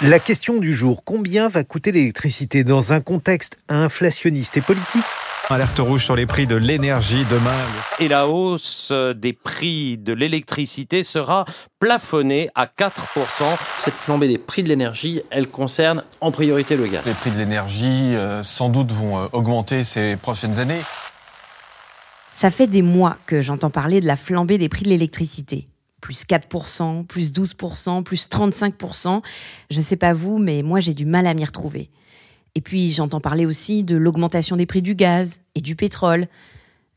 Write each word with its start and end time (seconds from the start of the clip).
La 0.00 0.20
question 0.20 0.58
du 0.58 0.74
jour, 0.74 1.02
combien 1.04 1.48
va 1.48 1.64
coûter 1.64 1.90
l'électricité 1.90 2.62
dans 2.62 2.92
un 2.92 3.00
contexte 3.00 3.56
inflationniste 3.68 4.56
et 4.56 4.60
politique 4.60 5.02
Alerte 5.48 5.80
rouge 5.80 6.04
sur 6.04 6.14
les 6.14 6.24
prix 6.24 6.46
de 6.46 6.54
l'énergie 6.54 7.24
demain. 7.28 7.58
Et 7.98 8.06
la 8.06 8.28
hausse 8.28 8.92
des 9.16 9.32
prix 9.32 9.98
de 9.98 10.12
l'électricité 10.12 11.02
sera 11.02 11.46
plafonnée 11.80 12.48
à 12.54 12.66
4%. 12.66 12.92
Cette 13.80 13.94
flambée 13.94 14.28
des 14.28 14.38
prix 14.38 14.62
de 14.62 14.68
l'énergie, 14.68 15.20
elle 15.30 15.48
concerne 15.48 16.04
en 16.20 16.30
priorité 16.30 16.76
le 16.76 16.86
gaz. 16.86 17.02
Les 17.04 17.14
prix 17.14 17.32
de 17.32 17.38
l'énergie, 17.38 18.14
euh, 18.14 18.44
sans 18.44 18.68
doute, 18.68 18.92
vont 18.92 19.18
euh, 19.18 19.26
augmenter 19.32 19.82
ces 19.82 20.16
prochaines 20.16 20.60
années. 20.60 20.82
Ça 22.32 22.52
fait 22.52 22.68
des 22.68 22.82
mois 22.82 23.16
que 23.26 23.42
j'entends 23.42 23.70
parler 23.70 24.00
de 24.00 24.06
la 24.06 24.14
flambée 24.14 24.58
des 24.58 24.68
prix 24.68 24.84
de 24.84 24.90
l'électricité. 24.90 25.66
Plus 26.00 26.24
4%, 26.24 27.04
plus 27.06 27.32
12%, 27.32 28.02
plus 28.02 28.28
35%. 28.28 29.22
Je 29.70 29.76
ne 29.76 29.82
sais 29.82 29.96
pas 29.96 30.12
vous, 30.12 30.38
mais 30.38 30.62
moi 30.62 30.80
j'ai 30.80 30.94
du 30.94 31.06
mal 31.06 31.26
à 31.26 31.34
m'y 31.34 31.44
retrouver. 31.44 31.90
Et 32.54 32.60
puis 32.60 32.90
j'entends 32.92 33.20
parler 33.20 33.46
aussi 33.46 33.84
de 33.84 33.96
l'augmentation 33.96 34.56
des 34.56 34.66
prix 34.66 34.82
du 34.82 34.94
gaz 34.94 35.40
et 35.54 35.60
du 35.60 35.76
pétrole. 35.76 36.26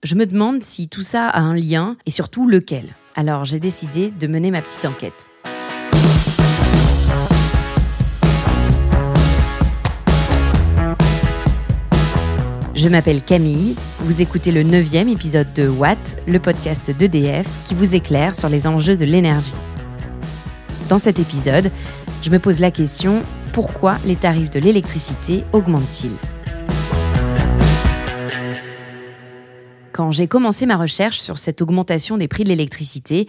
Je 0.03 0.15
me 0.15 0.25
demande 0.25 0.63
si 0.63 0.89
tout 0.89 1.03
ça 1.03 1.27
a 1.27 1.39
un 1.39 1.55
lien 1.55 1.97
et 2.05 2.11
surtout 2.11 2.47
lequel. 2.47 2.95
Alors 3.15 3.45
j'ai 3.45 3.59
décidé 3.59 4.11
de 4.11 4.27
mener 4.27 4.51
ma 4.51 4.61
petite 4.61 4.85
enquête. 4.85 5.27
Je 12.81 12.89
m'appelle 12.89 13.21
Camille, 13.21 13.75
vous 13.99 14.23
écoutez 14.23 14.51
le 14.51 14.63
neuvième 14.63 15.07
épisode 15.07 15.53
de 15.53 15.67
Watt, 15.67 16.17
le 16.25 16.39
podcast 16.39 16.89
d'EDF 16.89 17.47
qui 17.63 17.75
vous 17.75 17.93
éclaire 17.93 18.33
sur 18.33 18.49
les 18.49 18.65
enjeux 18.65 18.97
de 18.97 19.05
l'énergie. 19.05 19.53
Dans 20.89 20.97
cet 20.97 21.19
épisode, 21.19 21.69
je 22.23 22.31
me 22.31 22.39
pose 22.39 22.59
la 22.59 22.71
question 22.71 23.21
pourquoi 23.53 23.99
les 24.07 24.15
tarifs 24.15 24.49
de 24.49 24.59
l'électricité 24.59 25.43
augmentent-ils? 25.53 26.15
Quand 29.91 30.11
j'ai 30.11 30.25
commencé 30.25 30.65
ma 30.65 30.77
recherche 30.77 31.19
sur 31.19 31.37
cette 31.37 31.61
augmentation 31.61 32.17
des 32.17 32.27
prix 32.27 32.45
de 32.45 32.49
l'électricité, 32.49 33.27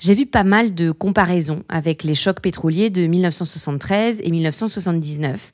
j'ai 0.00 0.16
vu 0.16 0.26
pas 0.26 0.42
mal 0.42 0.74
de 0.74 0.90
comparaisons 0.90 1.62
avec 1.68 2.02
les 2.02 2.16
chocs 2.16 2.40
pétroliers 2.40 2.90
de 2.90 3.06
1973 3.06 4.20
et 4.24 4.30
1979 4.32 5.52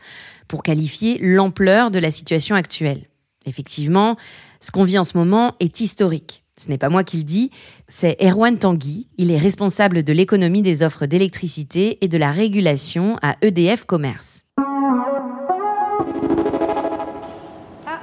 pour 0.49 0.63
qualifier 0.63 1.19
l'ampleur 1.21 1.91
de 1.91 1.99
la 1.99 2.11
situation 2.11 2.57
actuelle. 2.57 3.07
Effectivement, 3.47 4.17
ce 4.61 4.71
qu'on 4.71 4.85
vit 4.85 4.99
en 4.99 5.05
ce 5.05 5.17
moment 5.17 5.55
est 5.61 5.81
historique. 5.81 6.43
Ce 6.61 6.69
n'est 6.69 6.79
pas 6.79 6.89
moi 6.89 7.05
qui 7.05 7.19
le 7.19 7.23
dis, 7.23 7.51
c'est 7.89 8.17
Erwan 8.23 8.59
Tanguy. 8.59 9.09
Il 9.19 9.31
est 9.31 9.39
responsable 9.39 10.03
de 10.03 10.13
l'économie 10.13 10.63
des 10.63 10.83
offres 10.83 11.07
d'électricité 11.07 11.99
et 12.03 12.09
de 12.09 12.19
la 12.19 12.33
régulation 12.33 13.19
à 13.23 13.37
EDF 13.43 13.85
Commerce. 13.85 14.41
Ah, 17.87 18.01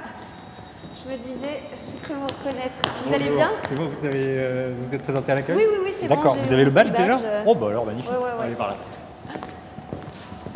je 0.96 1.10
me 1.10 1.16
disais, 1.18 1.62
j'ai 1.92 1.98
cru 2.00 2.14
vous 2.14 2.26
reconnaître. 2.28 2.76
Vous 3.06 3.12
allez 3.12 3.28
bien? 3.30 3.50
C'est 3.68 3.74
bon, 3.74 3.88
vous, 3.88 4.06
avez, 4.06 4.22
euh, 4.22 4.72
vous 4.82 4.94
êtes 4.94 5.02
présenté 5.02 5.32
à 5.32 5.34
l'accueil? 5.34 5.56
Oui, 5.56 5.62
oui, 5.70 5.78
oui, 5.86 5.90
c'est 5.98 6.08
bon. 6.08 6.14
D'accord, 6.14 6.36
vous 6.42 6.52
avez 6.52 6.64
le 6.64 6.70
badge 6.70 6.90
déjà? 6.96 7.18
euh. 7.18 7.44
Oh 7.46 7.54
bah 7.56 7.68
alors 7.70 7.84
magnifique. 7.86 8.10
Ouais, 8.10 8.16
ouais, 8.16 8.22
ouais. 8.22 8.44
Allez 8.44 8.54
par 8.54 8.68
là. 8.68 8.76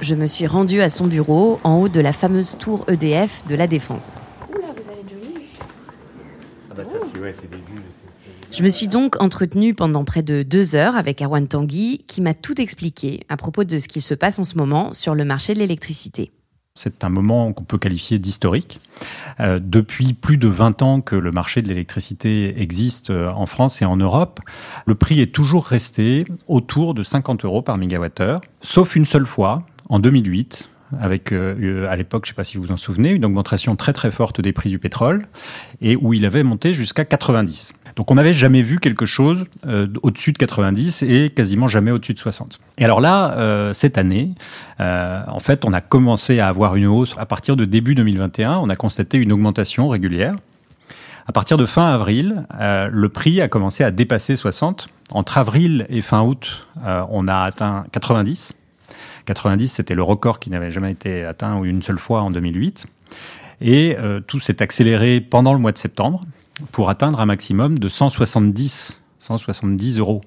Je 0.01 0.15
me 0.15 0.27
suis 0.27 0.47
rendue 0.47 0.81
à 0.81 0.89
son 0.89 1.09
bureau 1.09 1.59
en 1.65 1.81
haut 1.81 1.89
de 1.89 2.01
la 2.01 2.13
fameuse 2.13 2.57
tour 2.59 2.85
EDF 2.89 3.45
de 3.49 3.57
la 3.57 3.67
Défense. 3.67 4.23
Oula, 4.49 4.61
vous 4.61 4.89
avez 4.93 5.03
de 5.03 5.17
l'huile. 5.21 5.43
Ah 6.71 6.75
bah 6.77 6.85
ça 6.85 7.05
c'est 7.33 7.51
ouais. 7.53 7.59
Je 8.51 8.63
me 8.63 8.69
suis 8.69 8.89
donc 8.89 9.21
entretenue 9.21 9.75
pendant 9.75 10.05
près 10.05 10.23
de 10.23 10.43
deux 10.43 10.75
heures 10.75 10.97
avec 10.97 11.21
Erwan 11.21 11.47
Tanguy, 11.47 12.05
qui 12.07 12.23
m'a 12.23 12.35
tout 12.35 12.61
expliqué 12.61 13.25
à 13.29 13.37
propos 13.37 13.65
de 13.65 13.79
ce 13.79 13.89
qui 13.89 14.01
se 14.01 14.15
passe 14.15 14.39
en 14.39 14.45
ce 14.45 14.57
moment 14.57 14.93
sur 14.93 15.15
le 15.15 15.25
marché 15.25 15.55
de 15.55 15.59
l'électricité. 15.59 16.31
C'est 16.75 17.03
un 17.03 17.09
moment 17.09 17.53
qu'on 17.53 17.65
peut 17.65 17.79
qualifier 17.79 18.21
d'historique. 18.21 18.81
Euh, 19.41 19.59
depuis 19.61 20.13
plus 20.13 20.39
de 20.39 20.47
20 20.47 20.83
ans 20.83 21.01
que 21.01 21.17
le 21.17 21.33
marché 21.33 21.61
de 21.61 21.69
l'électricité 21.69 22.61
existe 22.61 23.11
euh, 23.11 23.31
en 23.31 23.47
France 23.47 23.83
et 23.83 23.85
en 23.85 23.97
Europe, 23.97 24.41
le 24.87 24.95
prix 24.95 25.21
est 25.21 25.35
toujours 25.35 25.67
resté 25.67 26.25
autour 26.47 26.95
de 26.95 27.03
50 27.03 27.45
euros 27.45 27.63
par 27.63 27.79
mégawattheure, 27.79 28.41
sauf 28.63 28.95
une 28.95 29.07
seule 29.07 29.27
fois, 29.27 29.65
en 29.89 29.99
2008, 29.99 30.69
avec 31.01 31.33
euh, 31.33 31.89
à 31.89 31.97
l'époque, 31.97 32.27
je 32.27 32.31
ne 32.31 32.35
sais 32.35 32.37
pas 32.37 32.45
si 32.45 32.57
vous 32.57 32.65
vous 32.65 32.73
en 32.73 32.77
souvenez, 32.77 33.11
une 33.11 33.25
augmentation 33.25 33.77
très 33.77 33.93
très 33.93 34.11
forte 34.11 34.41
des 34.41 34.53
prix 34.53 34.71
du 34.71 34.79
pétrole, 34.79 35.27
et 35.81 35.97
où 35.97 36.15
il 36.15 36.25
avait 36.25 36.43
monté 36.43 36.73
jusqu'à 36.73 37.05
90. 37.05 37.75
Donc 37.97 38.11
on 38.11 38.15
n'avait 38.15 38.33
jamais 38.33 38.63
vu 38.63 38.79
quelque 38.79 39.07
chose 39.07 39.45
euh, 39.67 39.89
au-dessus 40.03 40.33
de 40.33 40.39
90 40.39 41.03
et 41.03 41.31
quasiment 41.31 41.69
jamais 41.69 41.91
au-dessus 41.91 42.15
de 42.15 42.19
60. 42.19 42.61
Et 42.79 42.85
alors 42.85 43.01
là, 43.01 43.33
euh, 43.33 43.73
cette 43.73 43.99
année, 43.99 44.31
euh, 44.81 45.23
en 45.27 45.41
fait, 45.41 45.65
on 45.65 45.73
a 45.73 45.81
commencé 45.81 46.39
à 46.39 46.49
avoir 46.49 46.77
une 46.77 46.87
hausse 46.87 47.15
à 47.19 47.27
partir 47.27 47.57
de 47.57 47.65
début 47.65 47.95
2021. 47.95 48.59
On 48.59 48.69
a 48.69 48.77
constaté 48.77 49.19
une 49.19 49.33
augmentation 49.33 49.89
régulière. 49.89 50.35
À 51.29 51.33
partir 51.33 51.59
de 51.59 51.67
fin 51.67 51.93
avril, 51.93 52.47
euh, 52.59 52.89
le 52.91 53.09
prix 53.11 53.43
a 53.43 53.49
commencé 53.49 53.85
à 53.85 53.91
dépasser 53.91 54.35
60. 54.35 54.89
Entre 55.13 55.37
avril 55.37 55.87
et 55.91 56.01
fin 56.01 56.23
août, 56.23 56.67
euh, 56.87 57.05
on 57.11 57.29
a 57.29 57.37
atteint 57.37 57.85
90. 57.93 58.55
90, 59.27 59.69
c'était 59.69 59.95
le 59.95 60.03
record 60.03 60.39
qui 60.39 60.51
n'avait 60.51 60.71
jamais 60.71 60.93
été 60.93 61.25
atteint 61.25 61.63
une 61.63 61.83
seule 61.83 61.99
fois 61.99 62.23
en 62.23 62.31
2008. 62.31 62.87
Et 63.61 63.97
euh, 63.99 64.21
tout 64.21 64.41
s'est 64.41 64.63
accéléré 64.63 65.21
pendant 65.21 65.53
le 65.53 65.59
mois 65.59 65.73
de 65.73 65.79
septembre 65.79 66.25
pour 66.73 66.91
atteindre 66.91 67.21
un 67.21 67.27
maximum 67.27 67.79
de 67.79 67.89
170 67.89 69.03
170 69.19 69.99
euros. 69.99 70.23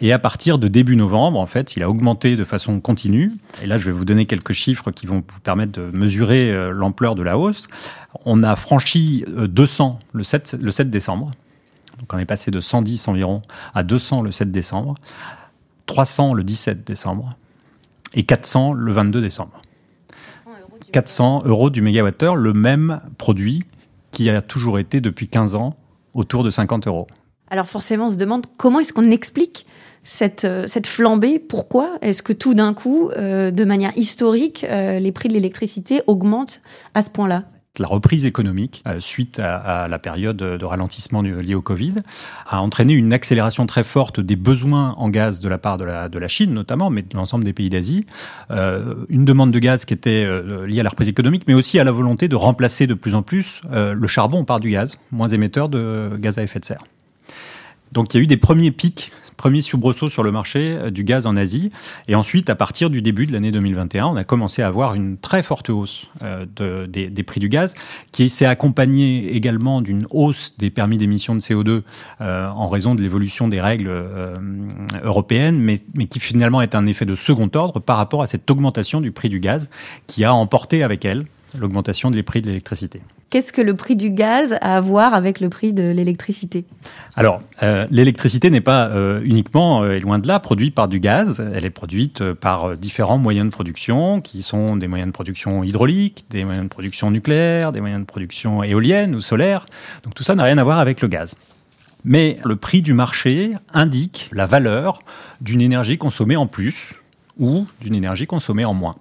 Et 0.00 0.12
à 0.12 0.18
partir 0.18 0.58
de 0.58 0.68
début 0.68 0.96
novembre, 0.96 1.38
en 1.38 1.46
fait, 1.46 1.76
il 1.76 1.82
a 1.82 1.90
augmenté 1.90 2.36
de 2.36 2.44
façon 2.44 2.80
continue. 2.80 3.32
Et 3.62 3.66
là, 3.66 3.78
je 3.78 3.84
vais 3.84 3.92
vous 3.92 4.04
donner 4.04 4.26
quelques 4.26 4.52
chiffres 4.52 4.90
qui 4.90 5.06
vont 5.06 5.22
vous 5.28 5.40
permettre 5.40 5.72
de 5.72 5.96
mesurer 5.96 6.52
euh, 6.52 6.70
l'ampleur 6.72 7.14
de 7.14 7.22
la 7.22 7.38
hausse. 7.38 7.68
On 8.24 8.42
a 8.42 8.56
franchi 8.56 9.24
euh, 9.28 9.48
200 9.48 9.98
le 10.12 10.24
7, 10.24 10.56
le 10.60 10.70
7 10.70 10.90
décembre. 10.90 11.30
Donc 11.98 12.12
on 12.12 12.18
est 12.18 12.26
passé 12.26 12.50
de 12.50 12.60
110 12.60 13.08
environ 13.08 13.42
à 13.74 13.82
200 13.82 14.22
le 14.22 14.30
7 14.30 14.52
décembre, 14.52 14.94
300 15.86 16.34
le 16.34 16.44
17 16.44 16.86
décembre 16.86 17.36
et 18.14 18.24
400 18.24 18.72
le 18.72 18.92
22 18.92 19.20
décembre. 19.20 19.60
400 20.92 21.42
euros 21.44 21.70
du 21.70 21.82
mégawattheure, 21.82 22.36
le 22.36 22.52
même 22.52 23.00
produit 23.18 23.64
qui 24.12 24.30
a 24.30 24.40
toujours 24.40 24.78
été 24.78 25.00
depuis 25.00 25.28
15 25.28 25.54
ans 25.54 25.74
autour 26.14 26.42
de 26.42 26.50
50 26.50 26.86
euros. 26.86 27.06
Alors 27.50 27.66
forcément, 27.66 28.06
on 28.06 28.08
se 28.08 28.16
demande 28.16 28.46
comment 28.58 28.80
est-ce 28.80 28.92
qu'on 28.92 29.10
explique 29.10 29.66
cette, 30.04 30.44
euh, 30.44 30.64
cette 30.66 30.86
flambée 30.86 31.38
Pourquoi 31.38 31.98
est-ce 32.00 32.22
que 32.22 32.32
tout 32.32 32.54
d'un 32.54 32.74
coup, 32.74 33.10
euh, 33.10 33.50
de 33.50 33.64
manière 33.64 33.92
historique, 33.96 34.64
euh, 34.64 34.98
les 34.98 35.12
prix 35.12 35.28
de 35.28 35.34
l'électricité 35.34 36.00
augmentent 36.06 36.60
à 36.94 37.02
ce 37.02 37.10
point-là? 37.10 37.44
La 37.78 37.86
reprise 37.86 38.24
économique, 38.24 38.82
euh, 38.86 39.00
suite 39.00 39.38
à, 39.38 39.86
la 39.88 39.98
période 39.98 40.36
de 40.36 40.64
ralentissement 40.64 41.22
du- 41.22 41.40
lié 41.40 41.54
au 41.54 41.60
Covid, 41.62 41.94
a 42.48 42.60
entraîné 42.60 42.94
une 42.94 43.12
accélération 43.12 43.66
très 43.66 43.84
forte 43.84 44.20
des 44.20 44.36
besoins 44.36 44.94
en 44.98 45.08
gaz 45.08 45.40
de 45.40 45.48
la 45.48 45.58
part 45.58 45.76
de 45.78 45.84
la, 45.84 46.28
Chine 46.28 46.52
notamment, 46.54 46.90
mais 46.90 47.02
de 47.02 47.16
l'ensemble 47.16 47.44
des 47.44 47.52
pays 47.52 47.68
d'Asie. 47.68 48.06
Euh, 48.50 48.94
une 49.08 49.24
demande 49.24 49.52
de 49.52 49.58
gaz 49.58 49.84
qui 49.84 49.94
était 49.94 50.24
euh, 50.24 50.66
liée 50.66 50.80
à 50.80 50.82
la 50.82 50.90
reprise 50.90 51.08
économique, 51.08 51.44
mais 51.46 51.54
aussi 51.54 51.78
à 51.78 51.84
la 51.84 51.92
volonté 51.92 52.28
de 52.28 52.36
remplacer 52.36 52.86
de 52.86 52.94
plus 52.94 53.14
en 53.14 53.22
plus 53.22 53.60
le 53.70 54.06
charbon 54.06 54.44
par 54.44 54.60
du 54.60 54.70
gaz, 54.70 54.98
moins 55.12 55.28
émetteur 55.28 55.68
de 55.68 56.16
gaz 56.18 56.38
à 56.38 56.42
effet 56.42 56.60
de 56.60 56.64
serre. 56.64 56.82
Donc 57.92 58.12
il 58.12 58.18
y 58.18 58.20
a 58.20 58.22
eu 58.24 58.26
des 58.26 58.36
premiers 58.36 58.70
pics, 58.70 59.12
premiers 59.36 59.60
soubresauts 59.60 60.08
sur 60.08 60.22
le 60.22 60.32
marché 60.32 60.76
euh, 60.76 60.90
du 60.90 61.04
gaz 61.04 61.26
en 61.26 61.36
Asie. 61.36 61.70
Et 62.08 62.14
ensuite, 62.14 62.50
à 62.50 62.54
partir 62.54 62.90
du 62.90 63.02
début 63.02 63.26
de 63.26 63.32
l'année 63.32 63.52
2021, 63.52 64.06
on 64.06 64.16
a 64.16 64.24
commencé 64.24 64.62
à 64.62 64.66
avoir 64.66 64.94
une 64.94 65.16
très 65.18 65.42
forte 65.42 65.70
hausse 65.70 66.06
euh, 66.22 66.46
de- 66.56 66.86
des, 66.86 67.22
prix 67.22 67.40
du 67.40 67.48
gaz, 67.48 67.74
qui 68.12 68.28
s'est 68.28 68.46
accompagnée 68.46 69.34
également 69.34 69.80
d'une 69.82 70.06
hausse 70.10 70.54
des 70.58 70.70
permis 70.70 70.98
d'émission 70.98 71.34
de 71.34 71.40
CO2 71.40 71.82
euh, 72.20 72.48
en 72.48 72.68
raison 72.68 72.94
de 72.94 73.02
l'évolution 73.02 73.48
des 73.48 73.60
règles 73.60 73.90
européennes, 75.02 75.58
mais 75.58 76.06
qui 76.06 76.20
finalement 76.20 76.62
est 76.62 76.74
un 76.74 76.86
effet 76.86 77.04
de 77.04 77.16
second 77.16 77.50
ordre 77.54 77.80
par 77.80 77.96
rapport 77.96 78.22
à 78.22 78.26
cette 78.26 78.50
augmentation 78.50 79.00
du 79.00 79.12
prix 79.12 79.28
du 79.28 79.40
gaz, 79.40 79.70
qui 80.06 80.24
a 80.24 80.32
emporté 80.32 80.82
avec 80.82 81.04
elle 81.04 81.26
l'augmentation 81.58 82.10
des 82.10 82.22
prix 82.22 82.42
de 82.42 82.46
l'électricité. 82.48 83.00
Qu'est-ce 83.28 83.52
que 83.52 83.60
le 83.60 83.74
prix 83.74 83.96
du 83.96 84.10
gaz 84.10 84.52
a 84.60 84.76
à 84.76 84.80
voir 84.80 85.12
avec 85.12 85.40
le 85.40 85.48
prix 85.48 85.72
de 85.72 85.90
l'électricité? 85.90 86.64
Alors, 87.16 87.42
euh, 87.64 87.84
l'électricité 87.90 88.50
n'est 88.50 88.60
pas 88.60 88.86
euh, 88.86 89.20
uniquement, 89.24 89.82
euh, 89.82 89.96
et 89.96 90.00
loin 90.00 90.20
de 90.20 90.28
là, 90.28 90.38
produite 90.38 90.76
par 90.76 90.86
du 90.86 91.00
gaz. 91.00 91.44
Elle 91.52 91.64
est 91.64 91.70
produite 91.70 92.22
par 92.34 92.76
différents 92.76 93.18
moyens 93.18 93.46
de 93.46 93.50
production, 93.50 94.20
qui 94.20 94.42
sont 94.42 94.76
des 94.76 94.86
moyens 94.86 95.08
de 95.08 95.12
production 95.12 95.64
hydrauliques, 95.64 96.26
des 96.30 96.44
moyens 96.44 96.66
de 96.66 96.68
production 96.68 97.10
nucléaire, 97.10 97.72
des 97.72 97.80
moyens 97.80 98.00
de 98.00 98.06
production 98.06 98.62
éolienne 98.62 99.16
ou 99.16 99.20
solaire. 99.20 99.66
Donc 100.04 100.14
tout 100.14 100.22
ça 100.22 100.36
n'a 100.36 100.44
rien 100.44 100.58
à 100.58 100.64
voir 100.64 100.78
avec 100.78 101.00
le 101.00 101.08
gaz. 101.08 101.34
Mais 102.04 102.38
le 102.44 102.54
prix 102.54 102.80
du 102.80 102.94
marché 102.94 103.50
indique 103.74 104.30
la 104.32 104.46
valeur 104.46 105.00
d'une 105.40 105.60
énergie 105.60 105.98
consommée 105.98 106.36
en 106.36 106.46
plus 106.46 106.92
ou 107.40 107.66
d'une 107.80 107.96
énergie 107.96 108.28
consommée 108.28 108.64
en 108.64 108.74
moins. 108.74 108.94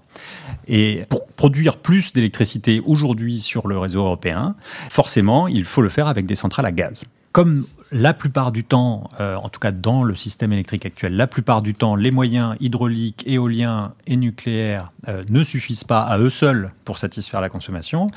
Et 0.68 1.06
pour 1.10 1.28
produire 1.28 1.78
plus 1.78 2.14
d'électricité 2.14 2.82
aujourd'hui 2.86 3.40
sur 3.40 3.68
le 3.68 3.78
réseau 3.78 4.00
européen, 4.00 4.56
forcément, 4.90 5.48
il 5.48 5.66
faut 5.66 5.82
le 5.82 5.90
faire 5.90 6.08
avec 6.08 6.26
des 6.26 6.36
centrales 6.36 6.66
à 6.66 6.72
gaz. 6.72 7.04
comme 7.32 7.66
la 7.92 8.14
plupart 8.14 8.52
du 8.52 8.64
temps, 8.64 9.10
euh, 9.20 9.36
en 9.36 9.50
tout 9.50 9.60
cas 9.60 9.72
dans 9.72 10.04
le 10.04 10.16
système 10.16 10.52
électrique 10.54 10.86
actuel, 10.86 11.16
la 11.16 11.28
plupart 11.28 11.62
du 11.62 11.74
temps, 11.74 11.96
les 11.96 12.12
moyens 12.12 12.56
hydrauliques, 12.60 13.24
éoliens 13.28 13.94
et 14.08 14.16
nucléaires 14.18 14.92
euh, 15.08 15.24
ne 15.30 15.44
suffisent 15.44 15.84
pas 15.84 16.02
à 16.02 16.18
eux 16.18 16.30
seuls 16.30 16.72
pour 16.84 16.98
satisfaire 16.98 17.42
la 17.42 17.50
consommation. 17.50 18.08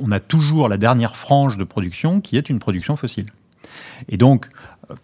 On 0.00 0.12
a 0.12 0.20
toujours 0.20 0.68
la 0.68 0.76
dernière 0.76 1.16
frange 1.16 1.56
de 1.56 1.64
production 1.64 2.20
qui 2.20 2.36
est 2.36 2.48
une 2.48 2.58
production 2.58 2.96
fossile. 2.96 3.26
Et 4.08 4.16
donc, 4.16 4.46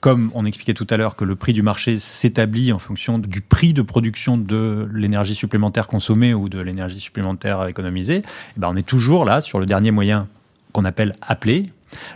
comme 0.01 0.31
on 0.35 0.45
expliquait 0.47 0.75
tout 0.75 0.87
à 0.91 0.97
l'heure 0.97 1.17
que 1.17 1.25
le 1.25 1.37
prix 1.37 1.53
du 1.53 1.63
marché 1.63 1.99
s'établit 1.99 2.73
en 2.73 2.79
fonction 2.79 3.19
du 3.19 3.41
prix 3.41 3.73
de 3.75 3.83
production 3.83 4.39
de 4.39 4.89
l'énergie 4.93 5.35
supplémentaire 5.35 5.87
consommée 5.87 6.35
ou 6.35 6.49
de 6.49 6.59
l'énergie 6.59 7.01
supplémentaire 7.01 7.67
économisée, 7.67 8.23
eh 8.25 8.61
ben 8.61 8.69
on 8.71 8.77
est 8.77 8.87
toujours 8.87 9.25
là 9.25 9.41
sur 9.41 9.59
le 9.59 9.67
dernier 9.67 9.91
moyen 9.91 10.29
qu'on 10.73 10.85
appelle 10.85 11.15
appelé, 11.23 11.67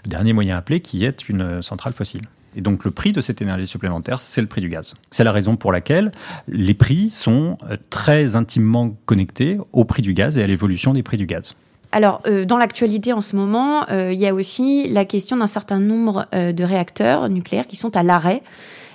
le 0.04 0.10
dernier 0.10 0.32
moyen 0.32 0.56
appelé 0.56 0.80
qui 0.80 1.04
est 1.04 1.28
une 1.28 1.62
centrale 1.62 1.92
fossile. 1.92 2.22
Et 2.56 2.60
donc 2.60 2.84
le 2.84 2.90
prix 2.90 3.12
de 3.12 3.20
cette 3.20 3.42
énergie 3.42 3.66
supplémentaire, 3.66 4.20
c'est 4.20 4.40
le 4.40 4.46
prix 4.46 4.60
du 4.60 4.68
gaz. 4.68 4.94
C'est 5.10 5.24
la 5.24 5.32
raison 5.32 5.56
pour 5.56 5.70
laquelle 5.70 6.10
les 6.48 6.74
prix 6.74 7.10
sont 7.10 7.58
euh, 7.70 7.76
très 7.90 8.36
intimement 8.36 8.96
connectés 9.06 9.58
au 9.72 9.84
prix 9.84 10.02
du 10.02 10.14
gaz 10.14 10.38
et 10.38 10.42
à 10.42 10.46
l'évolution 10.46 10.92
des 10.92 11.02
prix 11.02 11.16
du 11.16 11.26
gaz. 11.26 11.54
Alors, 11.90 12.20
euh, 12.26 12.44
dans 12.44 12.58
l'actualité 12.58 13.12
en 13.12 13.20
ce 13.20 13.34
moment, 13.34 13.88
euh, 13.90 14.12
il 14.12 14.18
y 14.18 14.26
a 14.26 14.34
aussi 14.34 14.88
la 14.88 15.04
question 15.04 15.36
d'un 15.36 15.46
certain 15.46 15.78
nombre 15.78 16.26
de 16.32 16.64
réacteurs 16.64 17.28
nucléaires 17.28 17.66
qui 17.66 17.76
sont 17.76 17.96
à 17.96 18.02
l'arrêt. 18.02 18.42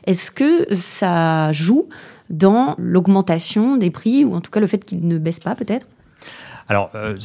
Est-ce 0.06 0.32
que 0.32 0.76
ça 0.76 1.52
joue 1.54 1.88
dans 2.30 2.76
l'augmentation 2.78 3.78
des 3.78 3.90
prix, 3.90 4.26
ou 4.26 4.36
en 4.36 4.42
tout 4.42 4.52
cas 4.52 4.60
le 4.60 4.68
fait 4.68 4.84
qu'ils 4.84 5.08
ne 5.08 5.18
baissent 5.18 5.40
pas 5.40 5.56
peut-être? 5.56 5.88
Alors, 6.68 6.92
euh, 6.96 7.18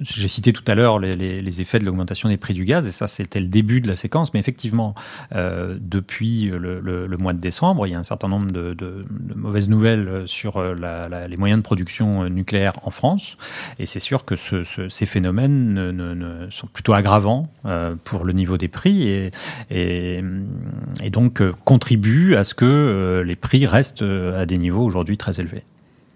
j'ai 0.00 0.28
cité 0.28 0.52
tout 0.52 0.64
à 0.66 0.74
l'heure 0.74 0.98
les, 0.98 1.60
effets 1.60 1.78
de 1.78 1.84
l'augmentation 1.84 2.28
des 2.28 2.36
prix 2.36 2.54
du 2.54 2.64
gaz, 2.64 2.86
et 2.86 2.90
ça, 2.90 3.08
c'était 3.08 3.40
le 3.40 3.46
début 3.46 3.80
de 3.80 3.88
la 3.88 3.96
séquence. 3.96 4.34
Mais 4.34 4.40
effectivement, 4.40 4.94
euh, 5.34 5.76
depuis 5.80 6.50
le, 6.52 7.16
mois 7.18 7.32
de 7.32 7.40
décembre, 7.40 7.86
il 7.86 7.92
y 7.92 7.94
a 7.94 7.98
un 7.98 8.04
certain 8.04 8.28
nombre 8.28 8.50
de, 8.50 9.04
mauvaises 9.34 9.68
nouvelles 9.68 10.22
sur 10.26 10.58
euh, 10.58 10.74
la, 10.74 11.28
les 11.28 11.36
moyens 11.36 11.60
de 11.60 11.64
production 11.64 12.28
nucléaire 12.28 12.74
en 12.82 12.90
France. 12.90 13.36
Et 13.78 13.86
c'est 13.86 14.00
sûr 14.00 14.24
que 14.24 14.36
ce, 14.36 14.64
ce, 14.64 14.88
ces 14.88 15.06
phénomènes 15.06 15.72
ne, 15.72 15.90
ne, 15.90 16.14
ne 16.14 16.50
sont 16.50 16.66
plutôt 16.66 16.92
aggravants 16.92 17.48
euh, 17.64 17.94
pour 18.04 18.24
le 18.24 18.32
niveau 18.32 18.58
des 18.58 18.68
prix 18.68 19.30
et, 19.70 20.22
donc 21.10 21.40
euh, 21.40 21.52
contribuent 21.64 22.34
à 22.34 22.44
ce 22.44 22.54
que 22.54 22.64
euh, 22.64 23.24
les 23.24 23.36
prix 23.36 23.66
restent 23.66 24.02
à 24.02 24.46
des 24.46 24.58
niveaux 24.58 24.84
aujourd'hui 24.84 25.16
très 25.16 25.40
élevés. 25.40 25.64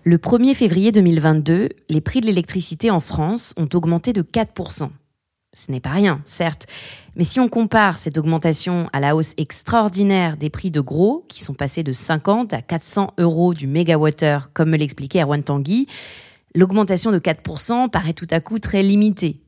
Le 0.03 0.17
1er 0.17 0.55
février 0.55 0.93
2022, 0.93 1.69
les 1.91 2.01
prix 2.01 2.23
de 2.23 2.27
l'électricité 2.27 2.91
en 2.91 3.01
France 3.01 3.53
ont 3.59 3.69
augmenté 3.75 4.15
de 4.15 4.23
4%. 4.23 4.89
Ce 5.53 5.71
n'est 5.71 5.81
pas 5.81 5.91
rien, 5.91 6.23
certes, 6.25 6.67
mais 7.17 7.25
si 7.25 7.39
on 7.39 7.51
compare 7.51 7.99
cette 7.99 8.17
augmentation 8.17 8.89
à 8.95 9.01
la 9.01 9.15
hausse 9.15 9.35
extraordinaire 9.37 10.39
des 10.39 10.49
prix 10.49 10.71
de 10.71 10.81
gros, 10.81 11.27
qui 11.29 11.45
sont 11.45 11.53
passés 11.53 11.83
de 11.83 11.93
50 11.93 12.55
à 12.55 12.63
400 12.63 13.13
euros 13.19 13.53
du 13.53 13.67
mégawattheure, 13.67 14.55
comme 14.55 14.71
me 14.71 14.79
l'expliquait 14.79 15.21
Erwan 15.21 15.43
Tanguy, 15.43 15.87
l'augmentation 16.55 17.13
de 17.13 17.19
4% 17.19 17.91
paraît 17.91 18.15
tout 18.15 18.29
à 18.31 18.41
coup 18.41 18.59
très 18.59 18.83
limitée. 18.83 19.43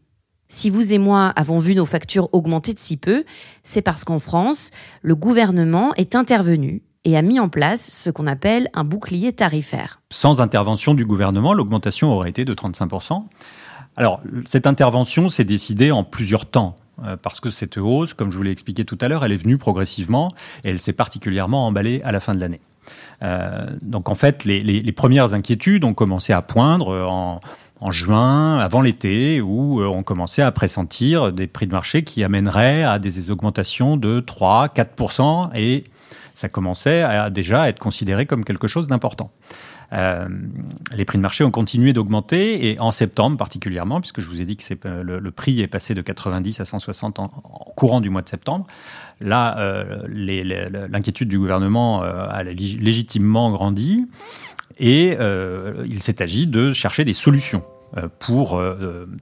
Si 0.50 0.68
vous 0.68 0.92
et 0.92 0.98
moi 0.98 1.28
avons 1.28 1.60
vu 1.60 1.74
nos 1.74 1.86
factures 1.86 2.28
augmenter 2.32 2.74
de 2.74 2.78
si 2.78 2.98
peu, 2.98 3.24
c'est 3.62 3.80
parce 3.80 4.04
qu'en 4.04 4.18
France, 4.18 4.70
le 5.00 5.14
gouvernement 5.14 5.94
est 5.94 6.14
intervenu 6.14 6.82
et 7.04 7.16
a 7.16 7.22
mis 7.22 7.40
en 7.40 7.48
place 7.48 7.90
ce 7.90 8.10
qu'on 8.10 8.26
appelle 8.26 8.68
un 8.74 8.84
bouclier 8.84 9.32
tarifaire. 9.32 10.00
Sans 10.10 10.40
intervention 10.40 10.94
du 10.94 11.04
gouvernement, 11.04 11.52
l'augmentation 11.54 12.10
aurait 12.12 12.30
été 12.30 12.44
de 12.44 12.54
35%. 12.54 13.24
Alors, 13.96 14.20
cette 14.46 14.66
intervention 14.66 15.28
s'est 15.28 15.44
décidée 15.44 15.90
en 15.90 16.04
plusieurs 16.04 16.46
temps 16.46 16.76
euh, 17.04 17.16
parce 17.16 17.40
que 17.40 17.50
cette 17.50 17.76
hausse, 17.76 18.14
comme 18.14 18.30
je 18.30 18.36
vous 18.36 18.42
l'ai 18.42 18.52
expliqué 18.52 18.84
tout 18.84 18.98
à 19.00 19.08
l'heure, 19.08 19.24
elle 19.24 19.32
est 19.32 19.36
venue 19.36 19.58
progressivement 19.58 20.32
et 20.64 20.70
elle 20.70 20.78
s'est 20.78 20.92
particulièrement 20.92 21.66
emballée 21.66 22.00
à 22.04 22.12
la 22.12 22.20
fin 22.20 22.34
de 22.34 22.40
l'année. 22.40 22.60
Euh, 23.22 23.66
donc 23.82 24.08
en 24.08 24.14
fait, 24.14 24.44
les, 24.44 24.92
premières 24.92 25.34
inquiétudes 25.34 25.84
ont 25.84 25.94
commencé 25.94 26.32
à 26.32 26.42
poindre 26.42 27.06
en, 27.80 27.90
juin, 27.90 28.58
avant 28.58 28.80
l'été, 28.80 29.40
où 29.40 29.80
euh, 29.80 29.86
on 29.86 30.04
commençait 30.04 30.42
à 30.42 30.52
pressentir 30.52 31.32
des 31.32 31.48
prix 31.48 31.66
de 31.66 31.72
marché 31.72 32.04
qui 32.04 32.22
amèneraient 32.22 32.84
à 32.84 32.98
des 32.98 33.30
augmentations 33.30 33.96
de 33.96 34.20
3, 34.20 34.68
4 34.68 35.50
et 35.56 35.84
ça 36.34 36.48
commençait 36.48 37.02
à 37.02 37.30
déjà 37.30 37.68
être 37.68 37.78
considéré 37.78 38.26
comme 38.26 38.44
quelque 38.44 38.68
chose 38.68 38.88
d'important. 38.88 39.30
Euh, 39.92 40.26
les 40.94 41.04
prix 41.04 41.18
de 41.18 41.22
marché 41.22 41.44
ont 41.44 41.50
continué 41.50 41.92
d'augmenter 41.92 42.70
et 42.70 42.80
en 42.80 42.90
septembre 42.90 43.36
particulièrement, 43.36 44.00
puisque 44.00 44.20
je 44.20 44.28
vous 44.28 44.40
ai 44.40 44.46
dit 44.46 44.56
que 44.56 44.64
euh, 44.86 45.20
le, 45.20 45.30
prix 45.30 45.60
est 45.60 45.66
passé 45.66 45.94
de 45.94 46.00
90 46.00 46.60
à 46.60 46.64
160 46.64 47.18
en, 47.18 47.28
courant 47.76 48.00
du 48.00 48.08
mois 48.08 48.22
de 48.22 48.28
septembre. 48.28 48.66
Là, 49.20 49.58
euh, 49.58 50.06
l'inquiétude 50.08 51.28
du 51.28 51.38
gouvernement 51.38 52.02
a 52.02 52.42
légitimement 52.42 53.50
grandi 53.50 54.06
et 54.78 55.16
il 55.86 56.02
s'est 56.02 56.22
agi 56.22 56.46
de 56.46 56.72
chercher 56.72 57.04
des 57.04 57.14
solutions 57.14 57.62
pour 58.18 58.60